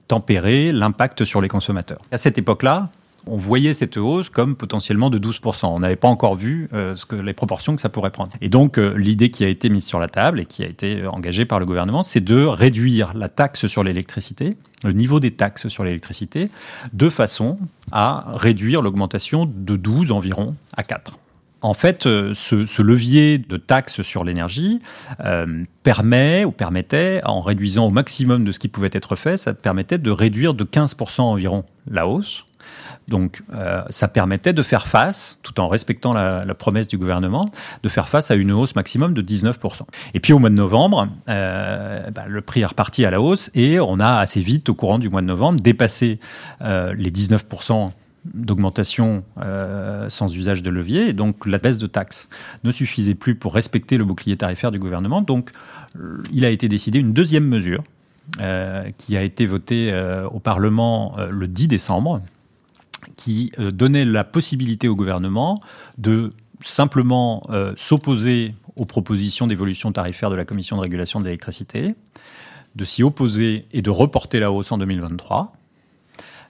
tempérer 0.08 0.72
l'impact 0.72 1.24
sur 1.24 1.40
les 1.40 1.48
consommateurs. 1.48 2.00
À 2.12 2.18
cette 2.18 2.38
époque-là, 2.38 2.90
on 3.26 3.36
voyait 3.36 3.74
cette 3.74 3.96
hausse 3.96 4.28
comme 4.28 4.56
potentiellement 4.56 5.10
de 5.10 5.18
12%. 5.18 5.66
On 5.66 5.80
n'avait 5.80 5.96
pas 5.96 6.08
encore 6.08 6.36
vu 6.36 6.68
euh, 6.72 6.94
les 7.22 7.32
proportions 7.32 7.74
que 7.74 7.80
ça 7.80 7.88
pourrait 7.88 8.10
prendre. 8.10 8.32
Et 8.40 8.48
donc, 8.48 8.78
euh, 8.78 8.94
l'idée 8.96 9.30
qui 9.30 9.44
a 9.44 9.48
été 9.48 9.68
mise 9.68 9.84
sur 9.84 9.98
la 9.98 10.08
table 10.08 10.40
et 10.40 10.46
qui 10.46 10.62
a 10.62 10.66
été 10.66 11.06
engagée 11.06 11.44
par 11.44 11.60
le 11.60 11.66
gouvernement, 11.66 12.02
c'est 12.02 12.24
de 12.24 12.44
réduire 12.44 13.12
la 13.14 13.28
taxe 13.28 13.66
sur 13.66 13.84
l'électricité, 13.84 14.50
le 14.84 14.92
niveau 14.92 15.20
des 15.20 15.32
taxes 15.32 15.68
sur 15.68 15.84
l'électricité, 15.84 16.50
de 16.92 17.10
façon 17.10 17.56
à 17.92 18.24
réduire 18.34 18.82
l'augmentation 18.82 19.46
de 19.46 19.76
12 19.76 20.12
environ 20.12 20.54
à 20.76 20.82
4. 20.82 21.18
En 21.62 21.74
fait, 21.74 22.06
euh, 22.06 22.32
ce, 22.32 22.80
levier 22.80 23.38
de 23.38 23.56
taxes 23.58 24.00
sur 24.02 24.24
l'énergie 24.24 24.80
euh, 25.24 25.46
permet 25.82 26.44
ou 26.44 26.52
permettait, 26.52 27.20
en 27.24 27.42
réduisant 27.42 27.86
au 27.86 27.90
maximum 27.90 28.44
de 28.44 28.52
ce 28.52 28.58
qui 28.58 28.68
pouvait 28.68 28.90
être 28.92 29.14
fait, 29.14 29.36
ça 29.36 29.52
permettait 29.52 29.98
de 29.98 30.10
réduire 30.10 30.54
de 30.54 30.64
15% 30.64 31.20
environ 31.20 31.64
la 31.90 32.06
hausse 32.06 32.46
donc, 33.10 33.42
euh, 33.52 33.82
ça 33.90 34.06
permettait 34.06 34.52
de 34.52 34.62
faire 34.62 34.86
face, 34.86 35.40
tout 35.42 35.58
en 35.58 35.66
respectant 35.66 36.12
la, 36.12 36.54
promesse 36.54 36.86
du 36.86 36.96
gouvernement, 36.96 37.46
de 37.82 37.88
faire 37.88 38.08
face 38.08 38.30
à 38.30 38.36
une 38.36 38.52
hausse 38.52 38.76
maximum 38.76 39.14
de 39.14 39.20
19%. 39.20 39.82
Et 40.14 40.20
puis, 40.20 40.32
au 40.32 40.38
mois 40.38 40.48
de 40.48 40.54
novembre, 40.54 41.08
euh, 41.28 42.08
bah, 42.10 42.24
le 42.28 42.40
prix 42.40 42.60
est 42.60 42.66
reparti 42.66 43.04
à 43.04 43.10
la 43.10 43.20
hausse 43.20 43.50
et 43.54 43.80
on 43.80 43.98
a 43.98 44.18
assez 44.18 44.40
vite, 44.40 44.68
au 44.68 44.74
courant 44.74 45.00
du 45.00 45.08
mois 45.08 45.22
de 45.22 45.26
novembre, 45.26 45.60
dépassé 45.60 46.20
euh, 46.62 46.94
les 46.96 47.10
19% 47.10 47.90
d'augmentation 48.34 49.24
sans 50.08 50.36
usage 50.36 50.62
de 50.62 50.70
levier. 50.70 51.08
Et 51.08 51.12
donc, 51.12 51.46
la 51.46 51.58
baisse 51.58 51.78
de 51.78 51.86
taxes 51.88 52.28
ne 52.62 52.70
suffisait 52.70 53.14
plus 53.14 53.34
pour 53.34 53.54
respecter 53.54 53.96
le 53.96 54.04
bouclier 54.04 54.36
tarifaire 54.36 54.70
du 54.70 54.78
gouvernement. 54.78 55.22
Donc, 55.22 55.50
il 56.30 56.44
a 56.44 56.50
été 56.50 56.68
décidé 56.68 56.98
une 56.98 57.14
deuxième 57.14 57.46
mesure 57.46 57.82
qui 58.98 59.16
a 59.16 59.22
été 59.22 59.46
votée 59.46 59.90
au 60.30 60.38
Parlement 60.38 61.16
le 61.30 61.48
10 61.48 61.68
décembre, 61.68 62.20
qui 63.20 63.52
euh, 63.58 63.70
donnait 63.70 64.06
la 64.06 64.24
possibilité 64.24 64.88
au 64.88 64.96
gouvernement 64.96 65.60
de 65.98 66.32
simplement 66.62 67.46
euh, 67.50 67.74
s'opposer 67.76 68.54
aux 68.76 68.86
propositions 68.86 69.46
d'évolution 69.46 69.92
tarifaire 69.92 70.30
de 70.30 70.36
la 70.36 70.46
Commission 70.46 70.76
de 70.78 70.80
régulation 70.80 71.20
de 71.20 71.26
l'électricité, 71.26 71.94
de 72.76 72.84
s'y 72.86 73.02
opposer 73.02 73.66
et 73.72 73.82
de 73.82 73.90
reporter 73.90 74.40
la 74.40 74.50
hausse 74.50 74.72
en 74.72 74.78
2023, 74.78 75.52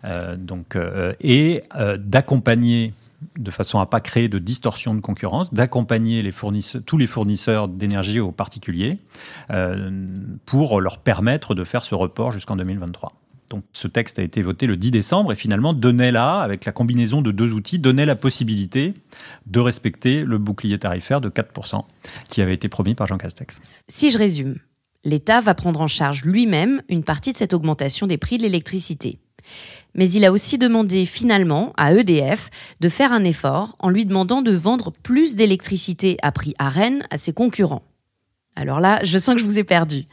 euh, 0.04 0.36
donc, 0.36 0.78
et 1.20 1.64
d'accompagner 1.98 2.94
de 3.36 3.50
façon 3.50 3.80
à 3.80 3.86
pas 3.86 4.00
créer 4.00 4.28
de 4.28 4.38
distorsion 4.38 4.94
de 4.94 5.00
concurrence, 5.00 5.52
d'accompagner 5.52 6.30
tous 6.86 6.98
les 6.98 7.06
fournisseurs 7.08 7.66
d'énergie 7.66 8.20
aux 8.20 8.32
particuliers 8.32 8.98
pour 10.46 10.80
leur 10.80 10.98
permettre 10.98 11.54
de 11.56 11.64
faire 11.64 11.84
ce 11.84 11.96
report 11.96 12.30
jusqu'en 12.30 12.56
2023. 12.56 13.12
Ce 13.72 13.88
texte 13.88 14.18
a 14.18 14.22
été 14.22 14.42
voté 14.42 14.66
le 14.66 14.76
10 14.76 14.90
décembre 14.90 15.32
et 15.32 15.36
finalement 15.36 15.72
donnait 15.72 16.12
là, 16.12 16.40
avec 16.40 16.64
la 16.64 16.72
combinaison 16.72 17.22
de 17.22 17.30
deux 17.30 17.52
outils, 17.52 17.78
donnait 17.78 18.06
la 18.06 18.16
possibilité 18.16 18.94
de 19.46 19.60
respecter 19.60 20.24
le 20.24 20.38
bouclier 20.38 20.78
tarifaire 20.78 21.20
de 21.20 21.28
4% 21.28 21.84
qui 22.28 22.42
avait 22.42 22.54
été 22.54 22.68
promis 22.68 22.94
par 22.94 23.06
Jean 23.06 23.18
Castex. 23.18 23.60
Si 23.88 24.10
je 24.10 24.18
résume, 24.18 24.56
l'État 25.04 25.40
va 25.40 25.54
prendre 25.54 25.80
en 25.80 25.88
charge 25.88 26.24
lui-même 26.24 26.82
une 26.88 27.04
partie 27.04 27.32
de 27.32 27.36
cette 27.36 27.54
augmentation 27.54 28.06
des 28.06 28.18
prix 28.18 28.36
de 28.38 28.42
l'électricité. 28.42 29.18
Mais 29.94 30.08
il 30.10 30.24
a 30.24 30.32
aussi 30.32 30.58
demandé 30.58 31.06
finalement 31.06 31.72
à 31.76 31.92
EDF 31.94 32.50
de 32.80 32.88
faire 32.88 33.12
un 33.12 33.24
effort 33.24 33.76
en 33.78 33.88
lui 33.90 34.06
demandant 34.06 34.42
de 34.42 34.52
vendre 34.52 34.92
plus 35.02 35.34
d'électricité 35.34 36.16
à 36.22 36.30
prix 36.30 36.54
à 36.58 36.68
Rennes 36.68 37.06
à 37.10 37.18
ses 37.18 37.32
concurrents. 37.32 37.82
Alors 38.60 38.78
là, 38.78 39.00
je 39.02 39.16
sens 39.16 39.36
que 39.36 39.40
je 39.40 39.46
vous 39.46 39.58
ai 39.58 39.64
perdu. 39.64 40.04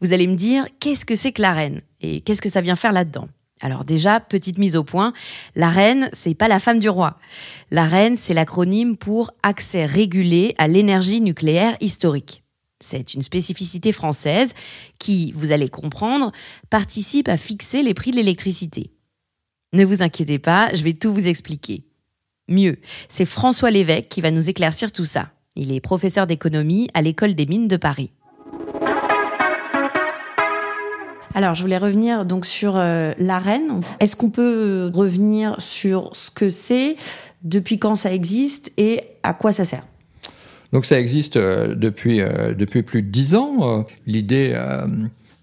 Vous 0.00 0.12
allez 0.12 0.26
me 0.26 0.34
dire, 0.34 0.66
qu'est-ce 0.80 1.04
que 1.04 1.14
c'est 1.14 1.30
que 1.30 1.40
la 1.40 1.52
reine? 1.52 1.82
Et 2.00 2.20
qu'est-ce 2.20 2.42
que 2.42 2.48
ça 2.48 2.60
vient 2.60 2.74
faire 2.74 2.90
là-dedans? 2.90 3.28
Alors 3.60 3.84
déjà, 3.84 4.18
petite 4.18 4.58
mise 4.58 4.74
au 4.74 4.82
point, 4.82 5.12
la 5.54 5.70
reine, 5.70 6.10
c'est 6.12 6.34
pas 6.34 6.48
la 6.48 6.58
femme 6.58 6.80
du 6.80 6.88
roi. 6.88 7.16
La 7.70 7.86
reine, 7.86 8.16
c'est 8.16 8.34
l'acronyme 8.34 8.96
pour 8.96 9.30
accès 9.44 9.86
régulé 9.86 10.56
à 10.58 10.66
l'énergie 10.66 11.20
nucléaire 11.20 11.76
historique. 11.80 12.42
C'est 12.80 13.14
une 13.14 13.22
spécificité 13.22 13.92
française 13.92 14.50
qui, 14.98 15.30
vous 15.36 15.52
allez 15.52 15.68
comprendre, 15.68 16.32
participe 16.70 17.28
à 17.28 17.36
fixer 17.36 17.84
les 17.84 17.94
prix 17.94 18.10
de 18.10 18.16
l'électricité. 18.16 18.90
Ne 19.74 19.84
vous 19.84 20.02
inquiétez 20.02 20.40
pas, 20.40 20.74
je 20.74 20.82
vais 20.82 20.94
tout 20.94 21.14
vous 21.14 21.28
expliquer. 21.28 21.84
Mieux, 22.48 22.78
c'est 23.08 23.26
François 23.26 23.70
Lévesque 23.70 24.08
qui 24.08 24.20
va 24.20 24.32
nous 24.32 24.50
éclaircir 24.50 24.90
tout 24.90 25.04
ça. 25.04 25.30
Il 25.54 25.70
est 25.70 25.80
professeur 25.80 26.26
d'économie 26.26 26.88
à 26.94 27.02
l'école 27.02 27.34
des 27.34 27.44
mines 27.44 27.68
de 27.68 27.76
Paris. 27.76 28.10
Alors, 31.34 31.54
je 31.54 31.60
voulais 31.60 31.76
revenir 31.76 32.24
donc 32.24 32.46
sur 32.46 32.78
euh, 32.78 33.12
l'AREN. 33.18 33.82
Est-ce 34.00 34.16
qu'on 34.16 34.30
peut 34.30 34.90
revenir 34.94 35.60
sur 35.60 36.08
ce 36.14 36.30
que 36.30 36.48
c'est, 36.48 36.96
depuis 37.42 37.78
quand 37.78 37.96
ça 37.96 38.14
existe 38.14 38.72
et 38.78 39.00
à 39.22 39.34
quoi 39.34 39.52
ça 39.52 39.66
sert? 39.66 39.84
Donc, 40.72 40.86
ça 40.86 40.98
existe 40.98 41.36
euh, 41.36 41.74
depuis 41.74 42.22
euh, 42.22 42.54
depuis 42.54 42.82
plus 42.82 43.02
de 43.02 43.08
dix 43.08 43.34
ans. 43.34 43.84
L'idée 44.06 44.54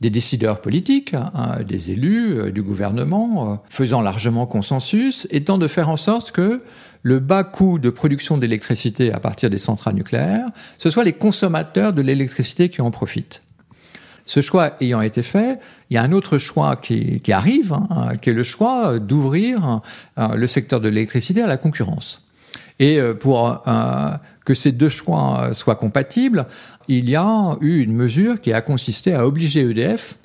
des 0.02 0.10
décideurs 0.10 0.62
politiques, 0.62 1.14
hein, 1.14 1.58
des 1.68 1.92
élus, 1.92 2.52
du 2.52 2.62
gouvernement, 2.62 3.62
faisant 3.70 4.02
largement 4.02 4.46
consensus, 4.46 5.28
étant 5.32 5.58
de 5.58 5.68
faire 5.68 5.90
en 5.90 5.98
sorte 5.98 6.32
que 6.32 6.62
le 7.04 7.20
bas 7.20 7.44
coût 7.44 7.80
de 7.80 7.90
production 7.90 8.38
d'électricité 8.38 9.12
à 9.14 9.20
partir 9.20 9.50
des 9.50 9.58
centrales 9.58 9.96
nucléaires, 9.96 10.48
ce 10.78 10.90
soit 10.90 11.04
les 11.04 11.14
consommateurs 11.14 11.94
de 11.94 12.02
l'électricité 12.02 12.70
qui 12.70 12.82
en 12.82 12.92
profitent. 12.92 13.42
Ce 14.30 14.42
choix 14.42 14.74
ayant 14.80 15.02
été 15.02 15.24
fait, 15.24 15.60
il 15.90 15.96
y 15.96 15.98
a 15.98 16.04
un 16.04 16.12
autre 16.12 16.38
choix 16.38 16.76
qui, 16.76 17.20
arrive, 17.32 17.74
hein, 17.74 18.16
qui 18.22 18.30
est 18.30 18.34
le 18.34 18.44
choix 18.44 19.00
d'ouvrir 19.00 19.82
euh, 20.20 20.36
le 20.36 20.46
secteur 20.46 20.80
de 20.80 20.88
l'électricité 20.88 21.42
à 21.42 21.48
la 21.48 21.58
concurrence. 21.58 22.28
Et 22.78 23.00
euh, 23.00 23.16
pour 23.16 23.64
euh, 23.68 24.12
que 24.50 24.56
ces 24.56 24.72
deux 24.72 24.90
choix 24.90 25.52
soient 25.54 25.76
compatibles, 25.76 26.48
il 26.88 27.08
y 27.08 27.16
a 27.16 27.56
eu 27.62 27.84
une 27.84 27.94
mesure 27.94 28.42
qui 28.42 28.52
a 28.52 28.62
consisté 28.62 29.14
à 29.14 29.28
obliger 29.28 29.62
EDF 29.62 30.16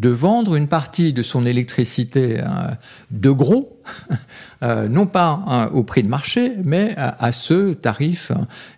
de 0.00 0.08
vendre 0.08 0.56
une 0.56 0.66
partie 0.66 1.12
de 1.12 1.22
son 1.22 1.46
électricité 1.46 2.40
euh, 2.40 2.46
de 3.12 3.30
gros, 3.30 3.80
euh, 4.64 4.88
non 4.88 5.06
pas 5.06 5.44
hein, 5.46 5.70
au 5.72 5.84
prix 5.84 6.02
de 6.02 6.08
marché, 6.08 6.54
mais 6.64 6.92
à, 6.96 7.30
ce 7.30 7.72
tarif 7.74 8.32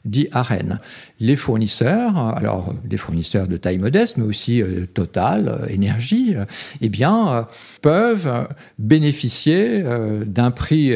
dit 0.05 0.29
AREN. 0.33 0.81
Les 1.19 1.37
fournisseurs, 1.37 2.19
alors 2.37 2.75
des 2.85 2.99
fournisseurs 2.99 3.49
de 3.49 3.57
taille 3.57 3.79
modeste, 3.79 4.19
mais 4.19 4.25
aussi 4.25 4.63
euh, 4.63 4.85
Total, 4.85 5.67
Énergie, 5.71 6.37
eh 6.83 6.91
bien, 6.91 7.49
peuvent 7.81 8.49
bénéficier 8.79 9.83
d'un 10.27 10.51
prix 10.51 10.95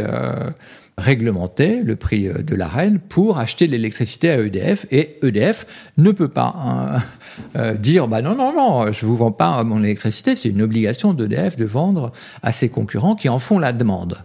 réglementer 0.96 1.82
le 1.82 1.96
prix 1.96 2.28
euh, 2.28 2.42
de 2.42 2.54
l'arène 2.54 2.98
pour 3.00 3.38
acheter 3.38 3.66
l'électricité 3.66 4.30
à 4.30 4.38
EDF 4.38 4.86
et 4.90 5.18
EDF 5.22 5.66
ne 5.96 6.12
peut 6.12 6.28
pas 6.28 6.54
hein, 6.56 7.02
euh, 7.56 7.74
dire 7.74 8.08
bah 8.08 8.22
non 8.22 8.34
non 8.34 8.52
non 8.52 8.92
je 8.92 9.04
vous 9.04 9.16
vends 9.16 9.32
pas 9.32 9.62
mon 9.64 9.82
électricité 9.82 10.36
c'est 10.36 10.48
une 10.48 10.62
obligation 10.62 11.12
d'EDF 11.12 11.56
de 11.56 11.64
vendre 11.64 12.12
à 12.42 12.52
ses 12.52 12.68
concurrents 12.68 13.16
qui 13.16 13.28
en 13.28 13.38
font 13.38 13.58
la 13.58 13.72
demande. 13.72 14.18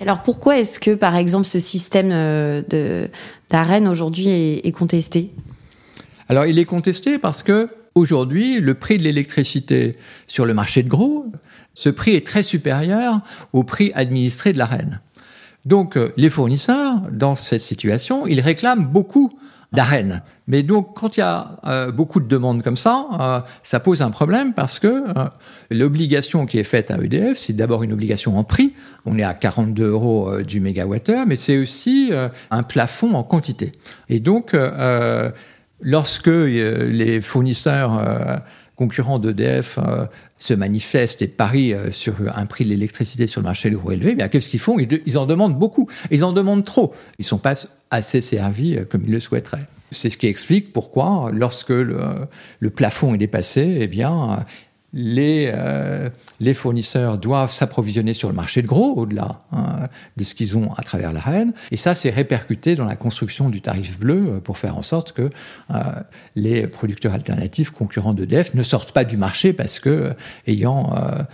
Alors 0.00 0.22
pourquoi 0.22 0.58
est-ce 0.58 0.78
que 0.78 0.94
par 0.94 1.16
exemple 1.16 1.46
ce 1.46 1.60
système 1.60 2.10
euh, 2.12 2.62
de 2.68 3.08
d'arène 3.50 3.86
aujourd'hui 3.88 4.28
est, 4.28 4.66
est 4.66 4.72
contesté? 4.72 5.30
Alors 6.28 6.46
il 6.46 6.58
est 6.58 6.64
contesté 6.64 7.18
parce 7.18 7.42
que 7.42 7.68
aujourd'hui 7.94 8.60
le 8.60 8.74
prix 8.74 8.96
de 8.96 9.02
l'électricité 9.02 9.92
sur 10.26 10.46
le 10.46 10.54
marché 10.54 10.82
de 10.82 10.88
gros 10.88 11.26
ce 11.74 11.88
prix 11.88 12.14
est 12.14 12.26
très 12.26 12.42
supérieur 12.42 13.18
au 13.52 13.62
prix 13.62 13.92
administré 13.94 14.52
de 14.52 14.58
l'arène. 14.58 15.00
Donc 15.64 15.96
euh, 15.96 16.12
les 16.16 16.30
fournisseurs, 16.30 16.96
dans 17.10 17.34
cette 17.34 17.60
situation, 17.60 18.26
ils 18.26 18.40
réclament 18.40 18.86
beaucoup 18.86 19.30
d'arènes. 19.72 20.22
Mais 20.48 20.64
donc, 20.64 20.96
quand 20.96 21.16
il 21.16 21.20
y 21.20 21.22
a 21.22 21.60
euh, 21.64 21.92
beaucoup 21.92 22.18
de 22.18 22.26
demandes 22.26 22.62
comme 22.62 22.76
ça, 22.76 23.06
euh, 23.20 23.40
ça 23.62 23.78
pose 23.78 24.02
un 24.02 24.10
problème 24.10 24.52
parce 24.52 24.80
que 24.80 25.04
l'obligation 25.70 26.44
qui 26.46 26.58
est 26.58 26.64
faite 26.64 26.90
à 26.90 26.96
EDF, 26.96 27.38
c'est 27.38 27.52
d'abord 27.52 27.84
une 27.84 27.92
obligation 27.92 28.36
en 28.36 28.42
prix. 28.42 28.74
On 29.06 29.16
est 29.16 29.22
à 29.22 29.32
42 29.32 29.84
euros 29.84 30.42
du 30.42 30.60
mégawattheure, 30.60 31.24
mais 31.26 31.36
c'est 31.36 31.56
aussi 31.56 32.10
un 32.50 32.62
plafond 32.64 33.14
en 33.14 33.22
quantité. 33.22 33.70
Et 34.08 34.18
donc, 34.18 34.56
lorsque 35.80 36.26
les 36.26 37.20
fournisseurs 37.20 38.42
concurrents 38.80 39.18
d'EDF 39.18 39.78
euh, 39.78 40.06
se 40.38 40.54
manifestent 40.54 41.20
et 41.20 41.28
parient 41.28 41.74
euh, 41.74 41.90
sur 41.90 42.14
un 42.34 42.46
prix 42.46 42.64
de 42.64 42.70
l'électricité 42.70 43.26
sur 43.26 43.42
le 43.42 43.44
marché 43.44 43.68
gros 43.68 43.92
élevé, 43.92 44.14
bien 44.14 44.28
qu'est-ce 44.28 44.48
qu'ils 44.48 44.58
font? 44.58 44.78
Ils, 44.78 45.18
en 45.18 45.26
demandent 45.26 45.58
beaucoup. 45.58 45.86
Ils 46.10 46.24
en 46.24 46.32
demandent 46.32 46.64
trop. 46.64 46.94
Ils 47.18 47.26
sont 47.26 47.36
pas 47.36 47.66
assez 47.90 48.22
servis 48.22 48.78
euh, 48.78 48.86
comme 48.88 49.02
ils 49.04 49.12
le 49.12 49.20
souhaiteraient. 49.20 49.66
C'est 49.92 50.08
ce 50.08 50.16
qui 50.16 50.28
explique 50.28 50.72
pourquoi, 50.72 51.30
lorsque 51.30 51.68
le, 51.68 51.98
le 52.58 52.70
plafond 52.70 53.12
est 53.12 53.18
dépassé, 53.18 53.78
eh 53.80 53.86
bien, 53.86 54.46
les, 54.92 55.50
euh, 55.52 56.08
les 56.40 56.54
fournisseurs 56.54 57.18
doivent 57.18 57.52
s'approvisionner 57.52 58.14
sur 58.14 58.28
le 58.28 58.34
marché 58.34 58.62
de 58.62 58.66
gros, 58.66 58.94
au-delà 58.96 59.42
hein, 59.52 59.88
de 60.16 60.24
ce 60.24 60.34
qu'ils 60.34 60.56
ont 60.56 60.72
à 60.74 60.82
travers 60.82 61.12
la 61.12 61.20
reine. 61.20 61.52
Et 61.70 61.76
ça, 61.76 61.94
c'est 61.94 62.10
répercuté 62.10 62.74
dans 62.74 62.84
la 62.84 62.96
construction 62.96 63.50
du 63.50 63.60
tarif 63.60 63.98
bleu 63.98 64.24
euh, 64.26 64.40
pour 64.40 64.58
faire 64.58 64.76
en 64.76 64.82
sorte 64.82 65.12
que 65.12 65.30
euh, 65.70 65.80
les 66.34 66.66
producteurs 66.66 67.14
alternatifs 67.14 67.70
concurrents 67.70 68.14
d'EDF 68.14 68.54
ne 68.54 68.62
sortent 68.62 68.92
pas 68.92 69.04
du 69.04 69.16
marché 69.16 69.52
parce 69.52 69.78
que, 69.78 70.14
ayant 70.46 70.92
un, 70.94 71.26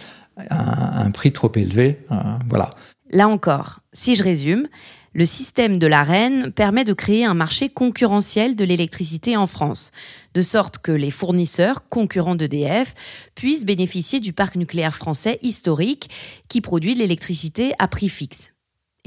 un, 0.50 1.10
prix 1.10 1.32
trop 1.32 1.50
élevé, 1.54 2.00
voilà. 2.48 2.70
Là 3.10 3.28
encore, 3.28 3.80
si 3.92 4.16
je 4.16 4.22
résume, 4.22 4.68
le 5.16 5.24
système 5.24 5.78
de 5.78 5.86
l'AREN 5.86 6.50
permet 6.50 6.84
de 6.84 6.92
créer 6.92 7.24
un 7.24 7.32
marché 7.32 7.70
concurrentiel 7.70 8.54
de 8.54 8.66
l'électricité 8.66 9.34
en 9.34 9.46
France, 9.46 9.90
de 10.34 10.42
sorte 10.42 10.76
que 10.76 10.92
les 10.92 11.10
fournisseurs 11.10 11.88
concurrents 11.88 12.34
d'EDF 12.34 12.92
puissent 13.34 13.64
bénéficier 13.64 14.20
du 14.20 14.34
parc 14.34 14.56
nucléaire 14.56 14.94
français 14.94 15.38
historique 15.40 16.10
qui 16.48 16.60
produit 16.60 16.92
de 16.92 16.98
l'électricité 16.98 17.72
à 17.78 17.88
prix 17.88 18.10
fixe. 18.10 18.52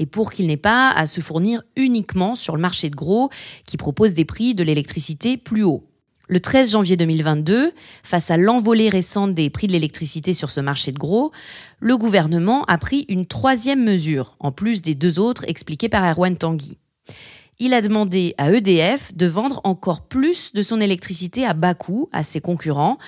Et 0.00 0.06
pour 0.06 0.32
qu'il 0.32 0.48
n'ait 0.48 0.56
pas 0.56 0.90
à 0.90 1.06
se 1.06 1.20
fournir 1.20 1.62
uniquement 1.76 2.34
sur 2.34 2.56
le 2.56 2.62
marché 2.62 2.90
de 2.90 2.96
gros 2.96 3.30
qui 3.64 3.76
propose 3.76 4.12
des 4.12 4.24
prix 4.24 4.56
de 4.56 4.64
l'électricité 4.64 5.36
plus 5.36 5.62
hauts. 5.62 5.89
Le 6.32 6.38
13 6.38 6.70
janvier 6.70 6.96
2022, 6.96 7.72
face 8.04 8.30
à 8.30 8.36
l'envolée 8.36 8.88
récente 8.88 9.34
des 9.34 9.50
prix 9.50 9.66
de 9.66 9.72
l'électricité 9.72 10.32
sur 10.32 10.48
ce 10.48 10.60
marché 10.60 10.92
de 10.92 10.96
gros, 10.96 11.32
le 11.80 11.96
gouvernement 11.96 12.64
a 12.66 12.78
pris 12.78 13.04
une 13.08 13.26
troisième 13.26 13.82
mesure, 13.82 14.36
en 14.38 14.52
plus 14.52 14.80
des 14.80 14.94
deux 14.94 15.18
autres 15.18 15.44
expliquées 15.48 15.88
par 15.88 16.08
Erwan 16.08 16.36
Tanguy. 16.36 16.78
Il 17.58 17.74
a 17.74 17.82
demandé 17.82 18.36
à 18.38 18.52
EDF 18.52 19.12
de 19.12 19.26
vendre 19.26 19.60
encore 19.64 20.06
plus 20.06 20.52
de 20.54 20.62
son 20.62 20.80
électricité 20.80 21.44
à 21.44 21.52
bas 21.52 21.74
coût 21.74 22.08
à 22.12 22.22
ses 22.22 22.40
concurrents 22.40 22.98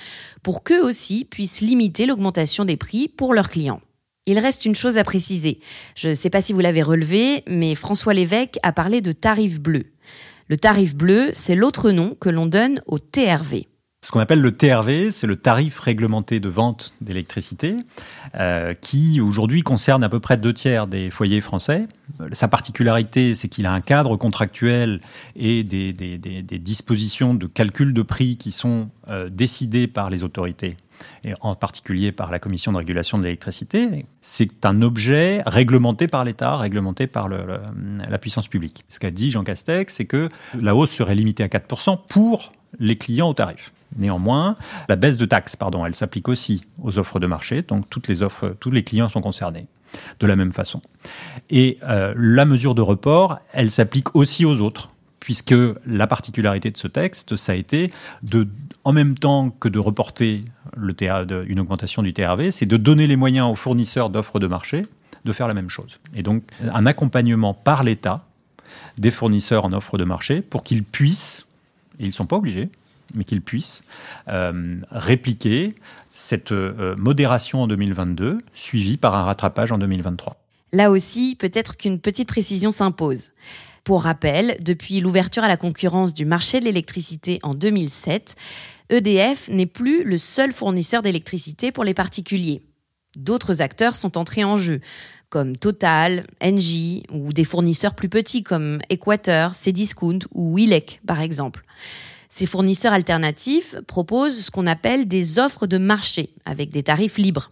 pour 0.43 0.65
qu'eux 0.65 0.83
aussi 0.83 1.23
puissent 1.23 1.61
limiter 1.61 2.05
l'augmentation 2.05 2.65
des 2.65 2.75
prix 2.75 3.07
pour 3.07 3.33
leurs 3.33 3.49
clients. 3.49 3.79
Il 4.25 4.37
reste 4.37 4.65
une 4.65 4.75
chose 4.75 4.97
à 4.97 5.05
préciser. 5.05 5.61
Je 5.95 6.09
ne 6.09 6.13
sais 6.13 6.29
pas 6.29 6.41
si 6.41 6.51
vous 6.51 6.59
l'avez 6.59 6.83
relevé, 6.83 7.45
mais 7.47 7.73
François 7.73 8.13
Lévesque 8.13 8.59
a 8.63 8.73
parlé 8.73 8.99
de 8.99 9.13
tarif 9.13 9.61
bleu. 9.61 9.92
Le 10.49 10.57
tarif 10.57 10.95
bleu, 10.95 11.29
c'est 11.33 11.55
l'autre 11.55 11.91
nom 11.91 12.15
que 12.19 12.29
l'on 12.29 12.47
donne 12.47 12.81
au 12.85 12.99
TRV. 12.99 13.67
Ce 14.03 14.11
qu'on 14.11 14.19
appelle 14.19 14.41
le 14.41 14.51
TRV, 14.51 15.11
c'est 15.11 15.27
le 15.27 15.37
tarif 15.37 15.79
réglementé 15.79 16.41
de 16.41 16.49
vente 16.49 16.93
d'électricité, 16.99 17.77
euh, 18.35 18.73
qui 18.73 19.21
aujourd'hui 19.21 19.61
concerne 19.61 20.03
à 20.03 20.09
peu 20.09 20.19
près 20.19 20.35
deux 20.35 20.53
tiers 20.53 20.87
des 20.87 21.09
foyers 21.09 21.39
français. 21.39 21.87
Sa 22.33 22.49
particularité, 22.49 23.33
c'est 23.33 23.47
qu'il 23.47 23.65
a 23.65 23.71
un 23.71 23.79
cadre 23.79 24.17
contractuel 24.17 24.99
et 25.37 25.63
des, 25.63 25.93
dispositions 25.93 27.33
de 27.33 27.47
calcul 27.47 27.93
de 27.93 28.01
prix 28.01 28.35
qui 28.35 28.51
sont 28.51 28.89
euh, 29.09 29.29
décidées 29.29 29.87
par 29.87 30.09
les 30.09 30.23
autorités 30.23 30.75
et 31.23 31.33
en 31.41 31.55
particulier 31.55 32.11
par 32.11 32.31
la 32.31 32.39
Commission 32.39 32.71
de 32.71 32.77
régulation 32.77 33.17
de 33.17 33.23
l'électricité, 33.23 34.05
c'est 34.21 34.65
un 34.65 34.81
objet 34.81 35.41
réglementé 35.45 36.07
par 36.07 36.23
l'État, 36.23 36.57
réglementé 36.57 37.07
par 37.07 37.29
la 37.29 38.17
puissance 38.17 38.47
publique. 38.47 38.83
Ce 38.87 38.99
qu'a 38.99 39.11
dit 39.11 39.31
Jean 39.31 39.43
Castex, 39.43 39.93
c'est 39.93 40.05
que 40.05 40.29
la 40.59 40.75
hausse 40.75 40.91
serait 40.91 41.15
limitée 41.15 41.43
à 41.43 41.47
4% 41.47 41.99
pour 42.07 42.51
les 42.79 42.97
clients 42.97 43.29
au 43.29 43.33
tarif. 43.33 43.71
Néanmoins, 43.97 44.57
la 44.89 44.95
baisse 44.95 45.17
de 45.17 45.25
taxes, 45.25 45.55
pardon, 45.55 45.85
elle 45.85 45.95
s'applique 45.95 46.27
aussi 46.27 46.61
aux 46.81 46.97
offres 46.97 47.19
de 47.19 47.27
marché, 47.27 47.61
donc 47.61 47.89
toutes 47.89 48.07
les 48.07 48.23
offres, 48.23 48.55
tous 48.59 48.71
les 48.71 48.83
clients 48.83 49.09
sont 49.09 49.21
concernés 49.21 49.67
de 50.19 50.27
la 50.27 50.35
même 50.35 50.51
façon. 50.51 50.81
Et 51.49 51.77
euh, 51.83 52.13
la 52.17 52.45
mesure 52.45 52.73
de 52.73 52.81
report, 52.81 53.39
elle 53.51 53.69
s'applique 53.69 54.15
aussi 54.15 54.45
aux 54.45 54.59
autres 54.59 54.89
puisque 55.23 55.55
la 55.85 56.05
particularité 56.05 56.69
de 56.69 56.75
ce 56.75 56.89
texte, 56.89 57.37
ça 57.37 57.53
a 57.53 57.55
été 57.55 57.89
en 58.83 58.91
même 58.91 59.17
temps 59.17 59.51
que 59.51 59.69
de 59.69 59.79
reporter 59.79 60.43
une 60.75 61.61
augmentation 61.61 62.03
du 62.03 62.11
TRV, 62.11 62.51
c'est 62.51 62.65
de 62.65 62.75
donner 62.75 63.07
les 63.07 63.15
moyens 63.15 63.49
aux 63.49 63.55
fournisseurs 63.55 64.09
d'offres 64.09 64.39
de 64.39 64.47
marché 64.47 64.81
de 65.23 65.31
faire 65.31 65.47
la 65.47 65.53
même 65.53 65.69
chose. 65.69 65.97
Et 66.13 66.23
donc 66.23 66.43
un 66.73 66.85
accompagnement 66.85 67.53
par 67.53 67.83
l'État 67.83 68.25
des 68.97 69.11
fournisseurs 69.11 69.63
en 69.63 69.71
offres 69.71 69.97
de 69.97 70.03
marché 70.03 70.41
pour 70.41 70.61
qu'ils 70.61 70.83
puissent, 70.83 71.45
et 71.99 72.03
ils 72.03 72.07
ne 72.07 72.11
sont 72.11 72.25
pas 72.25 72.35
obligés, 72.35 72.67
mais 73.15 73.23
qu'ils 73.23 73.41
puissent 73.41 73.85
euh, 74.27 74.75
répliquer 74.91 75.73
cette 76.09 76.51
euh, 76.51 76.97
modération 76.97 77.61
en 77.61 77.67
2022, 77.67 78.39
suivie 78.53 78.97
par 78.97 79.15
un 79.15 79.23
rattrapage 79.23 79.71
en 79.71 79.77
2023. 79.77 80.35
Là 80.73 80.91
aussi, 80.91 81.37
peut-être 81.39 81.77
qu'une 81.77 81.99
petite 81.99 82.27
précision 82.27 82.71
s'impose. 82.71 83.31
Pour 83.83 84.03
rappel, 84.03 84.55
depuis 84.61 85.01
l'ouverture 85.01 85.43
à 85.43 85.49
la 85.49 85.57
concurrence 85.57 86.13
du 86.13 86.23
marché 86.23 86.61
de 86.61 86.65
l'électricité 86.65 87.39
en 87.43 87.53
2007, 87.53 88.35
EDF 88.89 89.49
n'est 89.49 89.65
plus 89.65 90.05
le 90.05 90.17
seul 90.17 90.53
fournisseur 90.53 91.01
d'électricité 91.01 91.73
pour 91.73 91.83
les 91.83 91.93
particuliers. 91.93 92.61
D'autres 93.17 93.61
acteurs 93.61 93.97
sont 93.97 94.17
entrés 94.17 94.45
en 94.45 94.55
jeu, 94.55 94.79
comme 95.29 95.57
Total, 95.57 96.25
Engie 96.41 97.03
ou 97.11 97.33
des 97.33 97.43
fournisseurs 97.43 97.93
plus 97.93 98.07
petits 98.07 98.41
comme 98.41 98.79
Equateur, 98.89 99.53
Cdiscount 99.53 100.19
ou 100.33 100.55
Willec 100.55 101.01
par 101.05 101.19
exemple. 101.19 101.65
Ces 102.29 102.45
fournisseurs 102.45 102.93
alternatifs 102.93 103.75
proposent 103.85 104.45
ce 104.45 104.49
qu'on 104.49 104.65
appelle 104.65 105.07
des 105.07 105.39
offres 105.39 105.67
de 105.67 105.77
marché 105.77 106.33
avec 106.45 106.71
des 106.71 106.83
tarifs 106.83 107.17
libres. 107.17 107.51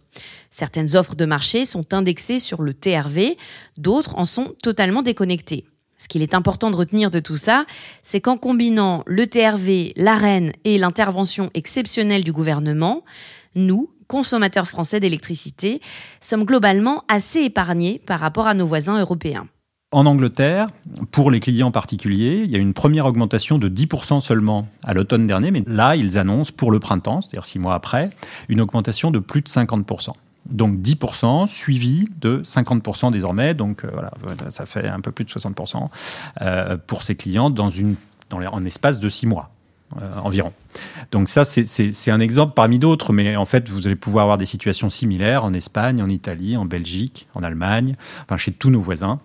Certaines 0.49 0.95
offres 0.95 1.15
de 1.15 1.25
marché 1.25 1.65
sont 1.65 1.93
indexées 1.93 2.39
sur 2.39 2.61
le 2.61 2.73
TRV, 2.73 3.37
d'autres 3.77 4.15
en 4.15 4.25
sont 4.25 4.55
totalement 4.63 5.01
déconnectées. 5.01 5.65
Ce 6.01 6.07
qu'il 6.07 6.23
est 6.23 6.33
important 6.33 6.71
de 6.71 6.75
retenir 6.75 7.11
de 7.11 7.19
tout 7.19 7.35
ça, 7.35 7.65
c'est 8.01 8.21
qu'en 8.21 8.35
combinant 8.35 9.03
le 9.05 9.27
TRV, 9.27 9.93
l'arène 9.95 10.51
et 10.65 10.79
l'intervention 10.79 11.51
exceptionnelle 11.53 12.23
du 12.23 12.33
gouvernement, 12.33 13.03
nous, 13.53 13.87
consommateurs 14.07 14.67
français 14.67 14.99
d'électricité, 14.99 15.79
sommes 16.19 16.43
globalement 16.43 17.03
assez 17.07 17.41
épargnés 17.41 18.01
par 18.03 18.19
rapport 18.19 18.47
à 18.47 18.55
nos 18.55 18.65
voisins 18.65 18.99
européens. 18.99 19.45
En 19.91 20.07
Angleterre, 20.07 20.65
pour 21.11 21.29
les 21.29 21.39
clients 21.39 21.69
particuliers, 21.69 22.41
il 22.45 22.49
y 22.49 22.55
a 22.55 22.59
une 22.59 22.73
première 22.73 23.05
augmentation 23.05 23.59
de 23.59 23.69
10% 23.69 24.21
seulement 24.21 24.67
à 24.83 24.95
l'automne 24.95 25.27
dernier, 25.27 25.51
mais 25.51 25.63
là, 25.67 25.95
ils 25.95 26.17
annoncent 26.17 26.51
pour 26.57 26.71
le 26.71 26.79
printemps, 26.79 27.21
c'est-à-dire 27.21 27.45
six 27.45 27.59
mois 27.59 27.75
après, 27.75 28.09
une 28.49 28.59
augmentation 28.59 29.11
de 29.11 29.19
plus 29.19 29.41
de 29.41 29.49
50%. 29.49 30.13
Donc 30.49 30.77
10% 30.77 31.47
suivi 31.47 32.09
de 32.19 32.41
50% 32.43 33.11
désormais. 33.11 33.53
Donc 33.53 33.85
euh, 33.85 33.89
voilà, 33.91 34.11
ça 34.49 34.65
fait 34.65 34.87
un 34.87 34.99
peu 34.99 35.11
plus 35.11 35.25
de 35.25 35.29
60% 35.29 35.87
euh, 36.41 36.77
pour 36.87 37.03
ces 37.03 37.15
clients 37.15 37.49
dans 37.49 37.69
une, 37.69 37.95
dans 38.29 38.39
en 38.39 38.65
espace 38.65 38.99
de 38.99 39.09
6 39.09 39.27
mois. 39.27 39.51
Euh, 40.01 40.09
environ. 40.23 40.53
Donc 41.11 41.27
ça, 41.27 41.43
c'est 41.43 42.11
un 42.11 42.21
exemple 42.21 42.53
parmi 42.55 42.79
d'autres, 42.79 43.11
mais 43.11 43.35
en 43.35 43.45
fait, 43.45 43.67
vous 43.67 43.87
allez 43.87 43.97
pouvoir 43.97 44.23
avoir 44.23 44.37
des 44.37 44.45
situations 44.45 44.89
similaires 44.89 45.43
en 45.43 45.53
Espagne, 45.53 46.01
en 46.01 46.07
Italie, 46.07 46.55
en 46.55 46.63
Belgique, 46.63 47.27
en 47.35 47.43
Allemagne, 47.43 47.97
enfin 48.23 48.37
chez 48.37 48.53
tous 48.53 48.69
nos 48.69 48.79
voisins. 48.79 49.19